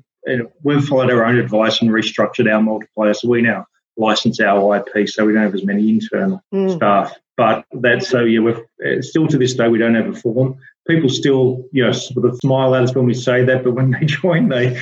we've 0.63 0.85
followed 0.85 1.11
our 1.11 1.25
own 1.25 1.37
advice 1.37 1.81
and 1.81 1.89
restructured 1.89 2.51
our 2.51 2.61
multiplier. 2.61 3.13
So 3.13 3.27
we 3.27 3.41
now 3.41 3.65
license 3.97 4.39
our 4.39 4.77
IP, 4.77 5.07
so 5.10 5.25
we 5.25 5.33
don't 5.33 5.43
have 5.43 5.55
as 5.55 5.65
many 5.65 5.89
internal 5.89 6.41
mm. 6.53 6.75
staff. 6.75 7.13
But 7.36 7.65
that's 7.71 8.10
so 8.10 8.21
yeah, 8.21 8.39
we're 8.39 8.57
uh, 8.86 9.01
still 9.01 9.27
to 9.27 9.38
this 9.38 9.53
day 9.53 9.67
we 9.67 9.77
don't 9.77 9.95
have 9.95 10.07
a 10.07 10.13
form. 10.13 10.57
People 10.88 11.10
still 11.10 11.65
you 11.71 11.83
know 11.83 11.91
sort 11.91 12.25
of 12.25 12.38
smile 12.38 12.73
at 12.75 12.83
us 12.83 12.95
when 12.95 13.05
we 13.05 13.13
say 13.13 13.43
that, 13.43 13.63
but 13.63 13.73
when 13.73 13.91
they 13.91 14.05
join, 14.05 14.49
they 14.49 14.79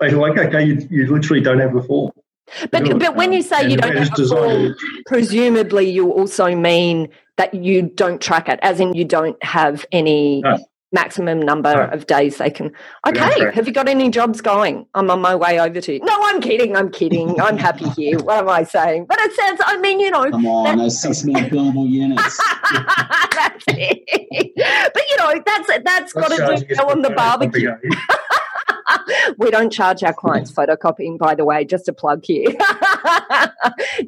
they're 0.00 0.12
like, 0.12 0.38
okay, 0.38 0.64
you, 0.64 0.86
you 0.90 1.12
literally 1.12 1.42
don't 1.42 1.58
have 1.58 1.74
a 1.74 1.82
form. 1.82 2.12
But 2.70 2.98
but 2.98 3.14
when 3.14 3.32
you 3.32 3.42
say 3.42 3.68
you 3.68 3.76
don't 3.76 3.94
have 3.94 4.18
a 4.18 4.26
form, 4.26 4.74
presumably 5.06 5.90
you 5.90 6.10
also 6.10 6.54
mean 6.54 7.10
that 7.36 7.52
you 7.52 7.82
don't 7.82 8.22
track 8.22 8.48
it, 8.48 8.58
as 8.62 8.80
in 8.80 8.94
you 8.94 9.04
don't 9.04 9.42
have 9.44 9.84
any 9.92 10.40
no 10.40 10.58
maximum 10.92 11.40
number 11.40 11.82
of 11.82 12.06
days 12.06 12.38
they 12.38 12.50
can. 12.50 12.72
Okay, 13.06 13.50
have 13.52 13.66
you 13.66 13.72
got 13.72 13.88
any 13.88 14.10
jobs 14.10 14.40
going? 14.40 14.86
I'm 14.94 15.10
on 15.10 15.20
my 15.20 15.34
way 15.34 15.60
over 15.60 15.80
to 15.80 15.92
you. 15.94 16.00
No, 16.00 16.16
I'm 16.20 16.40
kidding. 16.40 16.76
I'm 16.76 16.90
kidding. 16.90 17.40
I'm 17.40 17.58
happy 17.58 17.88
here. 17.96 18.18
What 18.18 18.38
am 18.38 18.48
I 18.48 18.62
saying? 18.62 19.06
But 19.08 19.18
it 19.20 19.32
sounds. 19.34 19.60
I 19.64 19.78
mean, 19.78 20.00
you 20.00 20.10
know, 20.10 20.30
come 20.30 20.46
on, 20.46 20.78
those 20.78 21.00
six 21.00 21.24
minute 21.24 21.52
billable 21.52 21.88
units. 21.88 22.40
that's 22.72 23.64
it. 23.68 24.54
But 24.94 25.02
you 25.10 25.16
know, 25.18 25.42
that's 25.46 25.68
that's 25.84 26.12
got 26.12 26.30
to 26.30 26.64
do 26.66 26.74
on 26.82 27.02
the 27.02 27.10
barbecue. 27.10 27.70
we 29.38 29.50
don't 29.50 29.72
charge 29.72 30.02
our 30.02 30.12
clients 30.12 30.52
photocopying, 30.52 31.18
by 31.18 31.34
the 31.34 31.44
way, 31.44 31.64
just 31.64 31.88
a 31.88 31.92
plug 31.92 32.24
here. 32.24 32.50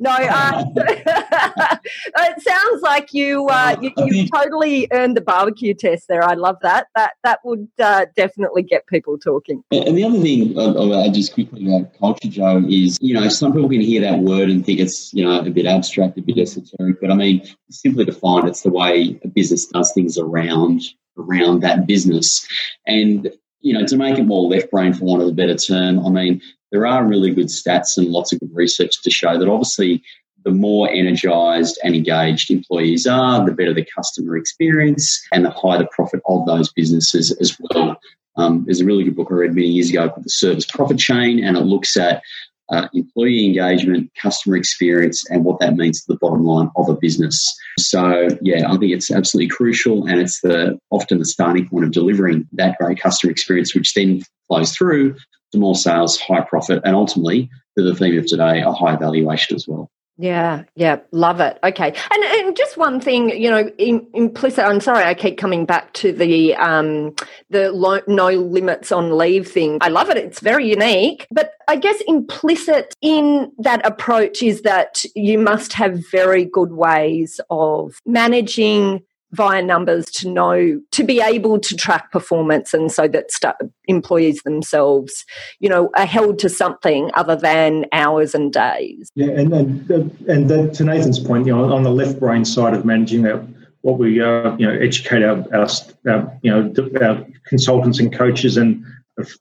no, 0.01 0.11
uh, 0.11 0.65
it 0.77 2.43
sounds 2.43 2.83
like 2.83 3.13
you, 3.13 3.47
uh, 3.49 3.77
you, 3.81 3.91
you 3.99 4.29
totally 4.29 4.89
earned 4.93 5.17
the 5.17 5.21
barbecue 5.21 5.75
test 5.75 6.09
there. 6.09 6.23
I 6.23 6.35
love 6.35 6.57
that. 6.63 6.87
That 6.95 7.13
that 7.25 7.41
would 7.45 7.69
uh, 7.79 8.07
definitely 8.17 8.63
get 8.63 8.87
people 8.87 9.19
talking. 9.19 9.63
And 9.71 9.97
the 9.97 10.05
other 10.05 10.21
thing, 10.21 10.59
uh, 10.59 11.09
just 11.11 11.35
quickly 11.35 11.67
about 11.67 11.99
culture, 11.99 12.29
Joe, 12.29 12.65
is 12.69 12.99
you 13.01 13.15
know 13.15 13.29
some 13.29 13.53
people 13.53 13.69
can 13.69 13.81
hear 13.81 14.01
that 14.03 14.21
word 14.21 14.51
and 14.51 14.65
think 14.65 14.81
it's 14.81 15.13
you 15.13 15.25
know 15.25 15.41
a 15.41 15.51
bit 15.51 15.67
abstract, 15.67 16.19
a 16.19 16.23
bit 16.23 16.39
esoteric, 16.39 17.01
but 17.01 17.11
I 17.11 17.15
mean 17.15 17.43
simply 17.71 18.05
defined, 18.05 18.49
it's 18.49 18.63
the 18.63 18.71
way 18.71 19.19
a 19.23 19.29
business 19.29 19.67
does 19.67 19.93
things 19.93 20.19
around 20.19 20.83
around 21.19 21.61
that 21.61 21.87
business. 21.87 22.47
And 22.87 23.31
you 23.61 23.73
know, 23.73 23.87
to 23.87 23.97
make 23.97 24.19
it 24.19 24.25
more 24.25 24.49
left 24.49 24.71
brain, 24.71 24.93
for 24.93 25.05
want 25.05 25.23
of 25.23 25.29
a 25.29 25.33
better 25.33 25.57
term, 25.57 26.05
I 26.05 26.11
mean, 26.11 26.41
there 26.73 26.87
are 26.87 27.07
really 27.07 27.35
good 27.35 27.47
stats 27.47 27.99
and 27.99 28.09
lots 28.09 28.33
of 28.33 28.41
good 28.41 28.55
research 28.55 29.03
to 29.03 29.11
show 29.11 29.39
that 29.39 29.49
obviously 29.49 30.03
the 30.45 30.51
more 30.51 30.89
energized 30.91 31.79
and 31.85 31.95
engaged 31.95 32.51
employees 32.51 33.07
are, 33.07 33.45
the 33.45 33.53
better 33.53 33.75
the 33.75 33.87
customer 33.95 34.37
experience 34.37 35.23
and 35.33 35.45
the 35.45 35.51
higher 35.51 35.79
the 35.79 35.89
profit 35.95 36.21
of 36.27 36.47
those 36.47 36.73
businesses 36.73 37.33
as 37.41 37.57
well. 37.61 38.01
Um, 38.37 38.65
there's 38.65 38.81
a 38.81 38.85
really 38.85 39.05
good 39.05 39.17
book 39.17 39.29
I 39.31 39.35
read 39.35 39.55
many 39.55 39.69
years 39.69 39.91
ago 39.91 40.09
called 40.09 40.25
The 40.25 40.31
Service 40.31 40.65
Profit 40.65 40.99
Chain, 40.99 41.45
and 41.45 41.57
it 41.57 41.61
looks 41.61 41.97
at 41.97 42.23
uh, 42.71 42.89
employee 42.95 43.47
engagement, 43.47 44.11
customer 44.21 44.57
experience, 44.57 45.29
and 45.31 45.45
what 45.45 45.59
that 45.61 45.77
means 45.77 46.01
to 46.01 46.13
the 46.13 46.19
bottom 46.19 46.45
line 46.45 46.71
of 46.77 46.89
a 46.89 46.95
business. 46.95 47.55
So, 47.79 48.29
yeah, 48.43 48.71
I 48.71 48.77
think 48.77 48.93
it's 48.93 49.11
absolutely 49.11 49.49
crucial, 49.49 50.07
and 50.07 50.21
it's 50.21 50.41
the 50.41 50.79
often 50.91 51.19
the 51.19 51.25
starting 51.25 51.69
point 51.69 51.85
of 51.85 51.93
delivering 51.93 52.49
that 52.53 52.79
great 52.79 53.01
customer 53.01 53.31
experience, 53.31 53.75
which 53.75 53.95
then 53.95 54.23
flows 54.49 54.73
through 54.73 55.17
to 55.53 55.59
more 55.59 55.75
sales, 55.75 56.21
high 56.21 56.43
profit, 56.43 56.81
and 56.85 56.95
ultimately 56.95 57.51
to 57.77 57.85
the 57.85 57.95
theme 57.95 58.19
of 58.19 58.27
today, 58.27 58.61
a 58.61 58.73
high 58.73 58.97
valuation 58.97 59.57
as 59.57 59.67
well. 59.67 59.91
Yeah, 60.21 60.65
yeah, 60.77 60.99
love 61.13 61.41
it. 61.41 61.59
Okay, 61.65 61.95
and, 62.13 62.25
and 62.25 62.55
just 62.55 62.77
one 62.77 63.01
thing, 63.01 63.31
you 63.31 63.49
know, 63.51 63.69
in, 63.79 64.07
implicit. 64.13 64.63
I'm 64.67 64.81
sorry, 64.81 65.03
I 65.03 65.15
keep 65.15 65.39
coming 65.39 65.65
back 65.65 65.95
to 65.95 66.13
the 66.13 66.55
um, 66.57 67.15
the 67.49 67.73
lo- 67.73 68.03
no 68.07 68.29
limits 68.29 68.93
on 68.93 69.17
leave 69.17 69.49
thing. 69.49 69.79
I 69.81 69.89
love 69.89 70.11
it. 70.11 70.19
It's 70.19 70.41
very 70.41 70.69
unique, 70.69 71.27
but 71.31 71.53
I 71.69 71.77
guess 71.77 72.03
implicit 72.07 72.95
in 73.01 73.51
that 73.61 73.85
approach 73.87 74.43
is 74.43 74.61
that 74.63 75.05
you 75.15 75.39
must 75.39 75.73
have 75.73 76.05
very 76.11 76.45
good 76.45 76.73
ways 76.73 77.41
of 77.49 77.99
managing 78.05 79.03
via 79.33 79.63
numbers 79.63 80.07
to 80.07 80.29
know 80.29 80.81
to 80.91 81.05
be 81.05 81.21
able 81.21 81.59
to 81.59 81.77
track 81.77 82.11
performance 82.11 82.75
and 82.75 82.91
so 82.91 83.07
that 83.07 83.31
st- 83.31 83.55
employees 83.87 84.43
themselves 84.43 85.25
you 85.61 85.69
know 85.69 85.91
are 85.97 86.07
held 86.07 86.39
to 86.39 86.49
something 86.49 87.11
other 87.15 87.37
than 87.37 87.87
hours 87.93 88.35
and 88.35 88.53
days. 88.53 89.11
Yeah 89.15 89.29
and 89.29 89.53
then 89.53 90.17
and 90.29 90.51
that, 90.51 90.75
to 90.75 90.85
nathan's 90.85 91.19
point 91.19 91.47
you 91.47 91.55
know 91.55 91.73
on 91.73 91.83
the 91.83 91.91
left 91.91 92.19
brain 92.19 92.45
side 92.45 92.75
of 92.75 92.85
managing 92.85 93.23
that 93.23 93.43
what 93.83 93.99
we 93.99 94.21
uh, 94.21 94.57
you 94.57 94.67
know 94.67 94.75
educate 94.75 95.23
our, 95.23 95.45
our, 95.55 95.69
our 96.09 96.39
you 96.43 96.51
know 96.51 96.73
our 97.01 97.27
consultants 97.47 97.99
and 98.01 98.13
coaches 98.13 98.57
and 98.57 98.85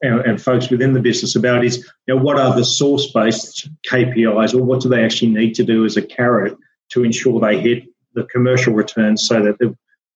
and 0.02 0.42
folks 0.42 0.70
within 0.70 0.94
the 0.94 1.00
business 1.00 1.36
about 1.36 1.64
is 1.64 1.78
you 2.08 2.16
know 2.16 2.22
what 2.22 2.38
are 2.38 2.56
the 2.56 2.66
source 2.66 3.12
based 3.12 3.70
KPIs 3.90 4.54
or 4.54 4.64
what 4.64 4.82
do 4.82 4.90
they 4.90 5.04
actually 5.04 5.32
need 5.32 5.54
to 5.56 5.64
do 5.64 5.86
as 5.86 5.98
a 5.98 6.02
carrot 6.02 6.58
to 6.90 7.04
ensure 7.04 7.40
they 7.40 7.60
hit 7.60 7.84
the 8.20 8.26
commercial 8.26 8.74
returns 8.74 9.28
so 9.28 9.42
that 9.42 9.76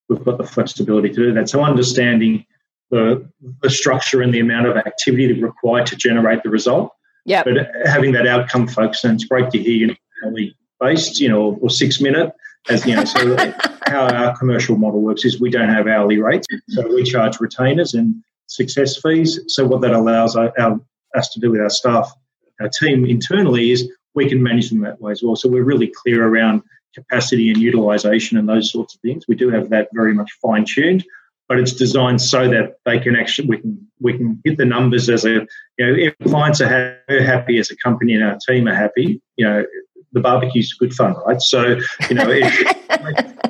we've 0.10 0.24
got 0.24 0.38
the 0.38 0.44
flexibility 0.44 1.10
to 1.10 1.16
do 1.16 1.34
that. 1.34 1.50
So 1.50 1.64
understanding 1.64 2.46
the, 2.92 3.28
the 3.62 3.70
structure 3.70 4.22
and 4.22 4.34
the 4.34 4.40
amount 4.40 4.68
of 4.68 4.78
activity 4.78 5.42
required 5.42 5.88
to 5.88 5.96
generate 5.96 6.44
the 6.44 6.50
result. 6.50 6.94
Yeah. 7.26 7.44
But 7.44 7.70
having 7.86 8.12
that 8.14 8.28
outcome 8.28 8.68
focus, 8.68 9.04
and 9.04 9.16
it's 9.16 9.26
great 9.26 9.50
to 9.52 9.58
hear 9.58 9.88
you 9.88 9.96
know, 10.22 10.36
based, 10.80 11.20
you 11.20 11.30
know, 11.30 11.58
or 11.62 11.70
six 11.70 12.02
minute. 12.02 12.34
As 12.70 12.86
you 12.86 12.96
know, 12.96 13.04
so 13.04 13.36
how 13.88 14.08
our 14.08 14.38
commercial 14.38 14.78
model 14.78 15.02
works 15.02 15.26
is 15.26 15.40
we 15.40 15.50
don't 15.50 15.70
have 15.70 15.88
hourly 15.88 16.22
rates, 16.22 16.48
so 16.70 16.88
we 16.88 17.04
charge 17.04 17.40
retainers 17.42 17.94
and 17.94 18.16
success 18.48 18.98
fees. 18.98 19.40
So 19.48 19.66
what 19.66 19.82
that 19.82 19.92
allows 19.92 20.36
our, 20.38 20.54
our, 20.58 20.80
us 21.16 21.30
to 21.30 21.42
do 21.42 21.52
with 21.52 21.60
our 21.60 21.70
staff, 21.70 22.14
our 22.62 22.70
team 22.70 23.06
internally, 23.06 23.72
is 23.72 23.90
we 24.16 24.30
can 24.30 24.42
manage 24.42 24.70
them 24.70 24.82
that 24.82 25.02
way 25.02 25.12
as 25.12 25.22
well. 25.22 25.36
So 25.36 25.50
we're 25.50 25.64
really 25.64 25.92
clear 26.04 26.26
around 26.26 26.62
capacity 26.94 27.50
and 27.50 27.62
utilization 27.62 28.38
and 28.38 28.48
those 28.48 28.72
sorts 28.72 28.96
of 28.96 29.02
things. 29.02 29.26
We 29.28 29.36
do 29.36 29.50
have 29.50 29.70
that 29.70 29.90
very 29.94 30.14
much 30.14 30.32
fine 30.42 30.66
tuned, 30.66 31.04
but 31.48 31.60
it's 31.60 31.74
designed 31.74 32.22
so 32.22 32.48
that 32.50 32.78
they 32.86 33.00
can 33.00 33.16
actually 33.16 33.48
we 33.48 33.58
can 33.58 33.88
we 34.00 34.18
can 34.18 34.42
hit 34.44 34.58
the 34.58 34.66
numbers 34.66 35.10
as 35.10 35.26
a 35.26 35.46
you 35.78 35.86
know 35.86 35.94
if 35.96 36.16
clients 36.30 36.62
are 36.62 37.00
happy 37.10 37.58
as 37.58 37.70
a 37.72 37.76
company 37.78 38.14
and 38.14 38.24
our 38.24 38.38
team 38.48 38.68
are 38.68 38.76
happy, 38.76 39.22
you 39.38 39.46
know 39.46 39.66
the 40.12 40.20
barbecue's 40.20 40.74
good 40.74 40.94
fun, 40.94 41.16
right? 41.26 41.42
So 41.42 41.80
you 42.10 42.16
know 42.16 42.30
if 42.30 43.44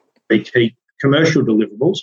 we 0.30 0.42
keep 0.42 0.76
commercial 1.00 1.42
deliverables 1.42 1.98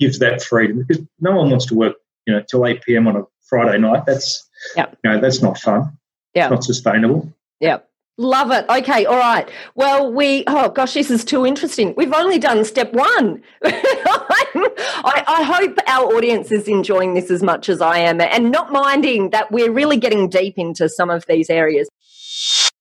gives 0.00 0.18
that 0.18 0.42
freedom 0.42 0.84
because 0.86 1.02
no 1.20 1.32
one 1.36 1.50
wants 1.50 1.66
to 1.66 1.74
work 1.74 1.96
you 2.26 2.34
know 2.34 2.42
till 2.48 2.66
eight 2.66 2.82
pm 2.82 3.06
on 3.06 3.16
a 3.16 3.22
Friday 3.48 3.78
night. 3.78 4.04
That's 4.06 4.48
yep. 4.76 4.96
you 5.02 5.10
know 5.10 5.20
that's 5.20 5.42
not 5.42 5.58
fun. 5.58 5.98
Yeah, 6.34 6.48
not 6.48 6.64
sustainable. 6.64 7.32
Yeah. 7.60 7.78
Love 8.16 8.52
it. 8.52 8.64
Okay. 8.68 9.06
All 9.06 9.18
right. 9.18 9.48
Well, 9.74 10.12
we, 10.12 10.44
oh 10.46 10.68
gosh, 10.68 10.94
this 10.94 11.10
is 11.10 11.24
too 11.24 11.44
interesting. 11.44 11.94
We've 11.96 12.12
only 12.12 12.38
done 12.38 12.64
step 12.64 12.92
one. 12.92 13.42
I, 13.64 15.24
I, 15.26 15.42
hope 15.42 15.76
our 15.88 16.14
audience 16.14 16.52
is 16.52 16.68
enjoying 16.68 17.14
this 17.14 17.28
as 17.28 17.42
much 17.42 17.68
as 17.68 17.80
I 17.80 17.98
am 17.98 18.20
and 18.20 18.52
not 18.52 18.70
minding 18.70 19.30
that 19.30 19.50
we're 19.50 19.72
really 19.72 19.96
getting 19.96 20.28
deep 20.28 20.58
into 20.58 20.88
some 20.88 21.10
of 21.10 21.26
these 21.26 21.50
areas. 21.50 21.88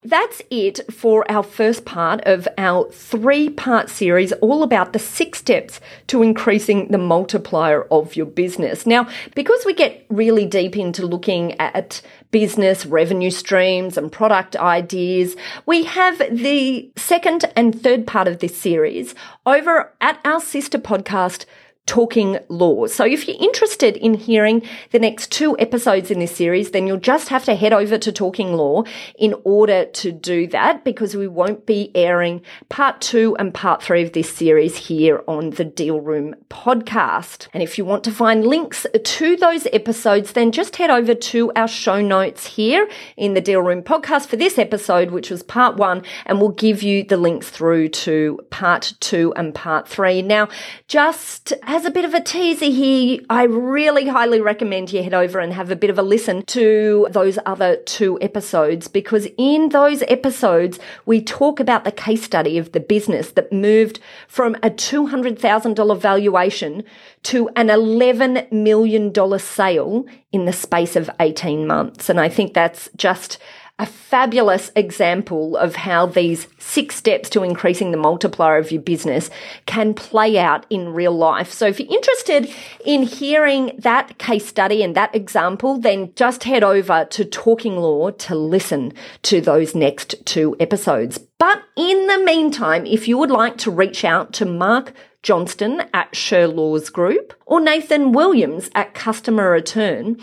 That's 0.06 0.42
it 0.50 0.82
for 0.92 1.30
our 1.32 1.44
first 1.44 1.86
part 1.86 2.22
of 2.26 2.48
our 2.58 2.92
three 2.92 3.50
part 3.50 3.90
series, 3.90 4.34
all 4.34 4.62
about 4.62 4.92
the 4.92 5.00
six 5.00 5.40
steps 5.40 5.80
to 6.08 6.22
increasing 6.22 6.90
the 6.90 6.98
multiplier 6.98 7.84
of 7.84 8.16
your 8.16 8.26
business. 8.26 8.86
Now, 8.86 9.08
because 9.34 9.64
we 9.66 9.74
get 9.74 10.06
really 10.10 10.46
deep 10.46 10.76
into 10.78 11.08
looking 11.08 11.54
at 11.60 12.02
business 12.34 12.86
revenue 12.86 13.30
streams 13.30 13.98
and 13.98 14.12
product 14.12 14.58
ideas, 14.58 15.38
we 15.68 15.86
have 15.86 16.18
the 16.18 16.92
second 16.98 17.46
and 17.56 17.82
third 17.82 18.06
part 18.06 18.28
of 18.28 18.40
this 18.40 18.58
series 18.58 19.16
over 19.46 19.94
at 20.02 20.20
our 20.26 20.42
sister 20.42 20.80
podcast, 20.80 21.46
Talking 21.86 22.40
Law. 22.48 22.88
So 22.88 23.06
if 23.06 23.28
you're 23.28 23.38
interested 23.40 23.98
in 23.98 24.14
hearing 24.14 24.62
the 24.92 25.00
next 25.00 25.32
two 25.32 25.58
episodes 25.60 26.10
in 26.10 26.20
this 26.20 26.36
series, 26.36 26.72
then 26.72 26.88
you'll 26.88 26.98
just 26.98 27.28
have 27.28 27.44
to 27.46 27.56
head 27.56 27.74
over 27.74 27.98
to 27.98 28.12
Talking 28.12 28.54
Law 28.54 28.84
in 29.20 29.36
order 29.44 29.86
to 29.86 30.12
do 30.12 30.48
that 30.48 30.86
because 30.86 31.16
we 31.16 31.28
won't 31.28 31.66
be 31.66 31.92
airing 31.94 32.42
part 32.70 33.02
two 33.02 33.36
and 33.38 33.54
part 33.54 33.84
three 33.84 34.02
of 34.02 34.14
this 34.14 34.34
series 34.34 34.78
here 34.78 35.24
on 35.28 35.52
the 35.52 35.66
Deal 35.66 36.00
Room 36.00 36.36
podcast. 36.50 37.48
And 37.54 37.62
if 37.62 37.78
you 37.78 37.84
want 37.84 38.06
to 38.06 38.12
find 38.12 38.46
links 38.46 38.86
to 39.04 39.36
those 39.36 39.68
episodes, 39.74 40.32
then 40.32 40.54
just 40.54 40.78
head 40.78 40.90
over 40.90 41.14
to 41.14 41.52
our 41.56 41.68
show 41.68 42.02
notes 42.02 42.46
here 42.48 42.88
in 43.18 43.34
the 43.34 43.42
Deal 43.42 43.62
Room 43.62 43.84
podcast 43.84 44.28
for 44.28 44.38
this 44.38 44.58
episode, 44.58 45.12
which 45.12 45.30
was 45.30 45.44
part 45.44 45.76
one, 45.76 46.04
and 46.26 46.40
we'll 46.40 46.50
give 46.50 46.82
you 46.82 47.04
the 47.04 47.18
links 47.18 47.50
through 47.50 47.90
to 47.90 48.40
part 48.52 48.94
two 49.02 49.34
and 49.36 49.54
part 49.54 49.88
three. 49.88 50.22
Now, 50.22 50.48
just 50.88 51.54
as 51.74 51.86
a 51.86 51.92
bit 51.92 52.06
of 52.06 52.14
a 52.14 52.22
teaser 52.22 52.68
here, 52.68 53.20
I 53.32 53.46
really 53.46 54.08
highly 54.08 54.40
recommend 54.40 54.94
you 54.94 55.02
head 55.02 55.16
over 55.16 55.40
and 55.40 55.52
have 55.54 55.72
a 55.72 55.76
bit 55.76 55.90
of 55.90 55.98
a 55.98 56.04
listen 56.04 56.44
to 56.44 57.08
those 57.10 57.40
other 57.48 57.78
two 57.78 58.20
episodes 58.22 58.88
because 58.88 59.28
in 59.40 59.70
those 59.70 60.04
episodes, 60.04 60.78
we 61.08 61.20
talk 61.20 61.60
about 61.60 61.84
the 61.84 61.92
case 61.92 62.22
study 62.22 62.60
of 62.60 62.74
the 62.74 62.80
business 62.80 63.32
that 63.32 63.52
moved 63.52 64.00
from 64.28 64.54
a 64.62 64.70
$200,000 64.70 65.98
valuation 65.98 66.84
to 67.24 67.50
an 67.56 67.70
$11 67.70 68.52
million 68.52 69.40
sale 69.40 70.06
in 70.32 70.46
the 70.46 70.54
space 70.54 70.96
of 70.96 71.10
18 71.20 71.66
months. 71.66 72.08
And 72.08 72.20
I 72.20 72.30
think 72.30 72.54
that's 72.54 72.88
just 72.96 73.40
a 73.80 73.86
fabulous 73.88 74.72
example 74.76 75.58
of 75.58 75.76
how 75.76 76.06
these 76.06 76.48
six 76.60 76.96
steps 76.96 77.28
to 77.28 77.42
increasing 77.42 77.90
the 77.90 77.98
multiplier 77.98 78.58
of 78.58 78.72
your 78.72 78.82
business 78.82 79.32
can 79.66 79.96
play 79.96 80.38
out 80.38 80.66
in 80.70 80.94
real 80.94 81.12
life. 81.12 81.52
So 81.52 81.66
if 81.66 81.80
you're 81.80 81.92
interested 81.92 82.54
in 82.86 83.02
hearing 83.02 83.72
that 83.80 84.20
case 84.20 84.46
study 84.46 84.84
and 84.84 84.96
that 84.96 85.16
example, 85.16 85.80
then 85.80 86.14
just 86.16 86.44
head 86.44 86.64
over 86.64 87.06
to 87.06 87.26
Talking 87.26 87.78
Law 87.78 88.12
to 88.12 88.36
listen 88.36 88.94
to 89.24 89.42
those 89.42 89.74
next 89.74 90.24
two 90.24 90.56
episodes. 90.60 91.18
But 91.40 91.64
in 91.76 92.06
the 92.06 92.20
meantime, 92.20 92.86
if 92.86 93.08
you 93.08 93.18
would 93.18 93.32
like 93.32 93.58
to 93.58 93.72
reach 93.72 94.06
out 94.06 94.34
to 94.34 94.46
Mark 94.46 94.94
Johnston 95.24 95.82
at 95.94 96.12
Shurlaws 96.12 96.92
Group 96.92 97.34
or 97.48 97.60
Nathan 97.60 98.12
Williams 98.12 98.70
at 98.76 98.94
Customer 98.94 99.50
Return, 99.50 100.18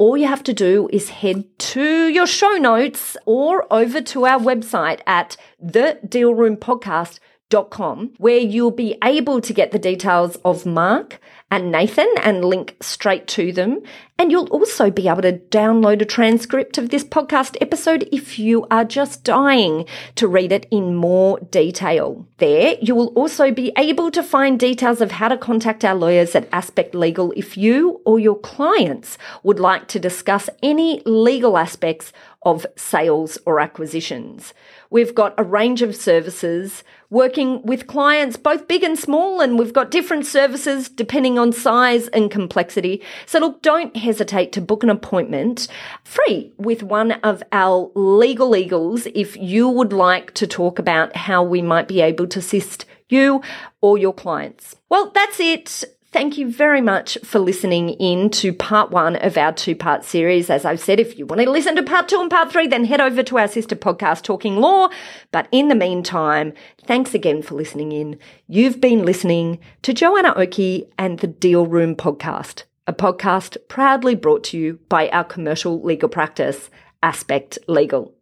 all 0.00 0.16
you 0.16 0.26
have 0.26 0.42
to 0.42 0.52
do 0.54 0.88
is 0.90 1.10
head 1.10 1.44
to 1.58 2.08
your 2.08 2.26
show 2.26 2.52
notes 2.52 3.18
or 3.26 3.70
over 3.70 4.00
to 4.00 4.24
our 4.24 4.40
website 4.40 5.00
at 5.06 5.36
thedealroompodcast.com 5.62 8.14
where 8.16 8.38
you'll 8.38 8.70
be 8.70 8.96
able 9.04 9.42
to 9.42 9.52
get 9.52 9.72
the 9.72 9.78
details 9.78 10.36
of 10.36 10.64
Mark 10.64 11.20
and 11.50 11.70
Nathan 11.70 12.08
and 12.22 12.42
link 12.42 12.78
straight 12.80 13.28
to 13.28 13.52
them. 13.52 13.82
And 14.20 14.30
you'll 14.30 14.48
also 14.48 14.90
be 14.90 15.08
able 15.08 15.22
to 15.22 15.38
download 15.38 16.02
a 16.02 16.04
transcript 16.04 16.76
of 16.76 16.90
this 16.90 17.02
podcast 17.02 17.56
episode 17.58 18.06
if 18.12 18.38
you 18.38 18.66
are 18.70 18.84
just 18.84 19.24
dying 19.24 19.86
to 20.16 20.28
read 20.28 20.52
it 20.52 20.66
in 20.70 20.94
more 20.94 21.40
detail. 21.40 22.26
There, 22.36 22.76
you 22.82 22.94
will 22.94 23.14
also 23.14 23.50
be 23.50 23.72
able 23.78 24.10
to 24.10 24.22
find 24.22 24.60
details 24.60 25.00
of 25.00 25.12
how 25.12 25.28
to 25.28 25.38
contact 25.38 25.86
our 25.86 25.94
lawyers 25.94 26.34
at 26.34 26.50
Aspect 26.52 26.94
Legal 26.94 27.32
if 27.34 27.56
you 27.56 28.02
or 28.04 28.18
your 28.18 28.38
clients 28.38 29.16
would 29.42 29.58
like 29.58 29.88
to 29.88 29.98
discuss 29.98 30.50
any 30.62 31.00
legal 31.06 31.56
aspects 31.56 32.12
of 32.42 32.66
sales 32.76 33.38
or 33.46 33.60
acquisitions. 33.60 34.54
We've 34.88 35.14
got 35.14 35.34
a 35.38 35.44
range 35.44 35.82
of 35.82 35.94
services 35.94 36.82
working 37.10 37.62
with 37.62 37.86
clients, 37.86 38.36
both 38.36 38.66
big 38.66 38.82
and 38.82 38.98
small, 38.98 39.40
and 39.40 39.58
we've 39.58 39.72
got 39.72 39.90
different 39.90 40.26
services 40.26 40.88
depending 40.88 41.38
on 41.38 41.52
size 41.52 42.08
and 42.08 42.30
complexity. 42.30 43.02
So 43.26 43.40
look, 43.40 43.62
don't 43.62 43.94
hesitate 43.96 44.09
to 44.14 44.60
book 44.60 44.82
an 44.82 44.90
appointment 44.90 45.68
free 46.04 46.52
with 46.56 46.82
one 46.82 47.12
of 47.12 47.42
our 47.52 47.90
legal 47.94 48.56
eagles 48.56 49.06
if 49.14 49.36
you 49.36 49.68
would 49.68 49.92
like 49.92 50.34
to 50.34 50.46
talk 50.46 50.78
about 50.78 51.16
how 51.16 51.42
we 51.42 51.62
might 51.62 51.88
be 51.88 52.00
able 52.00 52.26
to 52.26 52.38
assist 52.38 52.86
you 53.08 53.42
or 53.80 53.98
your 53.98 54.12
clients. 54.12 54.76
Well, 54.88 55.10
that's 55.14 55.40
it. 55.40 55.84
Thank 56.12 56.36
you 56.36 56.50
very 56.50 56.80
much 56.80 57.18
for 57.22 57.38
listening 57.38 57.90
in 57.90 58.30
to 58.30 58.52
part 58.52 58.90
one 58.90 59.14
of 59.14 59.36
our 59.36 59.52
two 59.52 59.76
part 59.76 60.04
series. 60.04 60.50
As 60.50 60.64
I've 60.64 60.80
said, 60.80 60.98
if 60.98 61.16
you 61.16 61.24
want 61.24 61.40
to 61.40 61.48
listen 61.48 61.76
to 61.76 61.84
part 61.84 62.08
two 62.08 62.20
and 62.20 62.28
part 62.28 62.50
three, 62.50 62.66
then 62.66 62.84
head 62.84 63.00
over 63.00 63.22
to 63.22 63.38
our 63.38 63.46
sister 63.46 63.76
podcast, 63.76 64.22
Talking 64.22 64.56
Law. 64.56 64.88
But 65.30 65.46
in 65.52 65.68
the 65.68 65.76
meantime, 65.76 66.52
thanks 66.84 67.14
again 67.14 67.42
for 67.42 67.54
listening 67.54 67.92
in. 67.92 68.18
You've 68.48 68.80
been 68.80 69.04
listening 69.04 69.60
to 69.82 69.94
Joanna 69.94 70.34
Oakey 70.34 70.88
and 70.98 71.20
the 71.20 71.28
Deal 71.28 71.64
Room 71.64 71.94
podcast, 71.94 72.64
a 72.90 72.92
podcast 72.92 73.56
proudly 73.68 74.16
brought 74.16 74.42
to 74.42 74.58
you 74.58 74.78
by 74.88 75.08
our 75.10 75.22
commercial 75.22 75.80
legal 75.80 76.08
practice, 76.08 76.70
Aspect 77.04 77.56
Legal. 77.68 78.12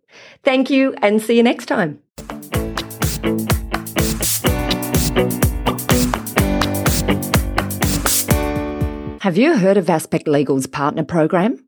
Thank 0.44 0.68
you 0.68 0.94
and 1.00 1.22
see 1.22 1.38
you 1.38 1.42
next 1.42 1.66
time. 1.66 2.00
Have 9.22 9.38
you 9.38 9.56
heard 9.56 9.78
of 9.78 9.88
Aspect 9.88 10.28
Legal's 10.28 10.66
partner 10.66 11.02
program? 11.02 11.67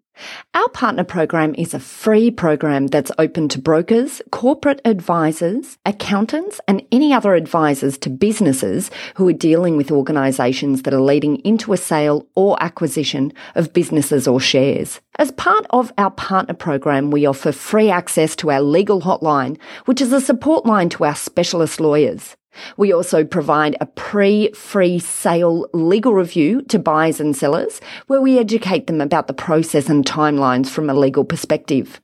Our 0.55 0.69
partner 0.71 1.05
program 1.05 1.55
is 1.57 1.75
a 1.75 1.81
free 1.81 2.31
program 2.31 2.89
that's 2.89 3.13
open 3.19 3.49
to 3.51 3.59
brokers, 3.61 4.23
corporate 4.31 4.81
advisors, 4.85 5.79
accountants, 5.87 6.61
and 6.67 6.83
any 6.91 7.13
other 7.13 7.35
advisors 7.35 7.97
to 7.99 8.11
businesses 8.11 8.91
who 9.15 9.29
are 9.29 9.33
dealing 9.33 9.77
with 9.77 9.91
organisations 9.91 10.83
that 10.83 10.95
are 10.95 11.01
leading 11.01 11.37
into 11.39 11.73
a 11.73 11.77
sale 11.77 12.27
or 12.35 12.63
acquisition 12.63 13.33
of 13.55 13.73
businesses 13.73 14.27
or 14.27 14.41
shares. 14.41 15.01
As 15.17 15.33
part 15.33 15.67
of 15.71 15.93
our 15.99 16.11
partner 16.11 16.55
program, 16.55 17.11
we 17.11 17.27
offer 17.27 17.53
free 17.53 17.91
access 17.91 18.35
to 18.37 18.51
our 18.51 18.63
legal 18.63 19.03
hotline, 19.03 19.59
which 19.85 20.01
is 20.01 20.13
a 20.13 20.21
support 20.21 20.65
line 20.67 20.89
to 20.91 21.05
our 21.05 21.15
specialist 21.15 21.81
lawyers. 21.81 22.37
We 22.77 22.93
also 22.93 23.25
provide 23.25 23.77
a 23.81 23.87
pre-free 23.87 24.99
sale 24.99 25.69
legal 25.73 26.15
review 26.15 26.63
to 26.63 26.79
buyers 26.79 27.21
and 27.21 27.37
sellers 27.37 27.81
where 28.07 28.21
we 28.21 28.39
educate 28.39 28.87
them 28.87 29.01
about 29.01 29.27
the 29.27 29.35
process 29.35 29.89
and 29.89 30.05
timelines 30.05 30.69
from 30.69 30.91
a 30.91 30.95
legal 30.95 31.25
perspective. 31.25 32.01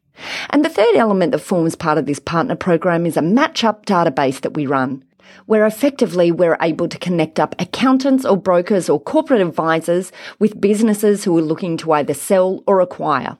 And 0.51 0.65
the 0.65 0.71
third 0.71 0.97
element 0.97 1.33
that 1.33 1.41
forms 1.41 1.75
part 1.75 1.99
of 1.99 2.07
this 2.07 2.19
partner 2.19 2.57
program 2.57 3.05
is 3.05 3.17
a 3.17 3.23
match 3.23 3.65
up 3.65 3.85
database 3.87 4.41
that 4.41 4.55
we 4.55 4.67
run. 4.67 5.03
where 5.47 5.67
effectively 5.67 6.33
we're 6.33 6.57
able 6.61 6.89
to 6.89 6.99
connect 6.99 7.39
up 7.39 7.55
accountants 7.59 8.25
or 8.25 8.37
brokers 8.37 8.89
or 8.89 9.01
corporate 9.01 9.41
advisors 9.41 10.13
with 10.39 10.61
businesses 10.61 11.25
who 11.25 11.37
are 11.37 11.43
looking 11.43 11.77
to 11.77 11.93
either 11.93 12.15
sell 12.15 12.63
or 12.67 12.81
acquire. 12.81 13.39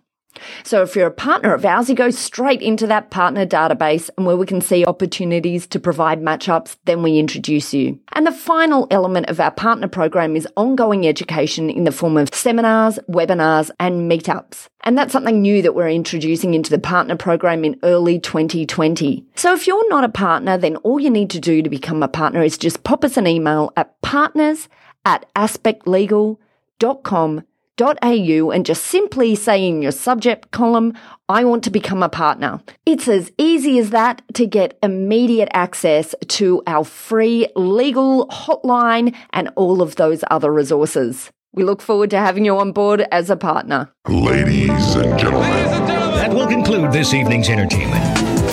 So 0.65 0.83
if 0.83 0.97
you're 0.97 1.07
a 1.07 1.13
partner 1.13 1.55
of 1.55 1.65
ours, 1.65 1.89
you 1.89 1.95
go 1.95 2.11
straight 2.11 2.63
into 2.63 2.87
that 2.87 3.11
partner 3.11 3.47
database 3.47 4.11
and 4.17 4.27
where 4.27 4.37
we 4.37 4.47
can 4.47 4.61
see 4.61 4.85
opportunities 4.85 5.67
to 5.69 5.81
provide 5.81 6.21
matchups, 6.21 6.77
then 6.85 7.03
we 7.03 7.19
introduce 7.19 7.75
you. 7.75 7.99
And 8.13 8.27
the 8.27 8.33
final 8.33 8.87
element 8.91 9.29
of 9.29 9.41
our 9.41 9.51
partner 9.51 9.89
program 9.89 10.37
is 10.37 10.49
ongoing 10.57 11.07
education 11.07 11.71
in 11.71 11.85
the 11.85 11.93
form 11.93 12.17
of 12.17 12.35
seminars, 12.35 12.99
webinars, 13.09 13.71
and 13.79 14.11
meetups. 14.11 14.69
And 14.83 14.97
that's 14.97 15.13
something 15.13 15.43
new 15.43 15.63
that 15.63 15.75
we're 15.75 15.89
introducing 15.89 16.55
into 16.55 16.71
the 16.71 16.79
partner 16.79 17.17
program 17.17 17.65
in 17.65 17.79
early 17.83 18.21
2020. 18.21 19.27
So 19.35 19.53
if 19.53 19.67
you're 19.67 19.89
not 19.89 20.05
a 20.05 20.09
partner, 20.09 20.57
then 20.57 20.77
all 20.77 21.01
you 21.01 21.11
need 21.11 21.31
to 21.31 21.41
do 21.41 21.63
to 21.63 21.69
become 21.69 22.03
a 22.03 22.09
partner 22.09 22.43
is 22.43 22.57
just 22.57 22.85
pop 22.85 23.05
us 23.05 23.17
an 23.17 23.27
email 23.27 23.73
at 23.77 24.01
partners 24.03 24.69
at 25.05 25.27
aspectlegal.com 25.35 27.43
au 27.81 28.51
and 28.51 28.67
just 28.67 28.85
simply 28.85 29.35
say 29.35 29.67
in 29.67 29.83
your 29.83 29.93
subject 29.93 30.51
column, 30.51 30.95
I 31.29 31.45
want 31.45 31.65
to 31.65 31.71
become 31.71 32.03
a 32.03 32.09
partner. 32.09 32.61
It's 32.85 33.09
as 33.09 33.33
easy 33.39 33.79
as 33.79 33.91
that 33.91 34.23
to 34.35 34.47
get 34.47 34.79
immediate 34.83 35.49
access 35.53 36.15
to 36.29 36.63
our 36.67 36.85
free 36.85 37.49
legal 37.57 38.29
hotline 38.29 39.15
and 39.31 39.51
all 39.57 39.83
of 39.83 39.97
those 39.97 40.25
other 40.31 40.53
resources. 40.53 41.31
We 41.53 41.65
look 41.65 41.81
forward 41.81 42.11
to 42.11 42.19
having 42.19 42.45
you 42.45 42.59
on 42.59 42.73
board 42.73 43.07
as 43.11 43.31
a 43.31 43.37
partner. 43.37 43.91
Ladies 44.09 44.95
and 44.95 45.19
gentlemen. 45.19 45.87
That 46.17 46.33
will 46.33 46.47
conclude 46.47 46.93
this 46.93 47.15
evening's 47.15 47.49
entertainment. 47.49 48.16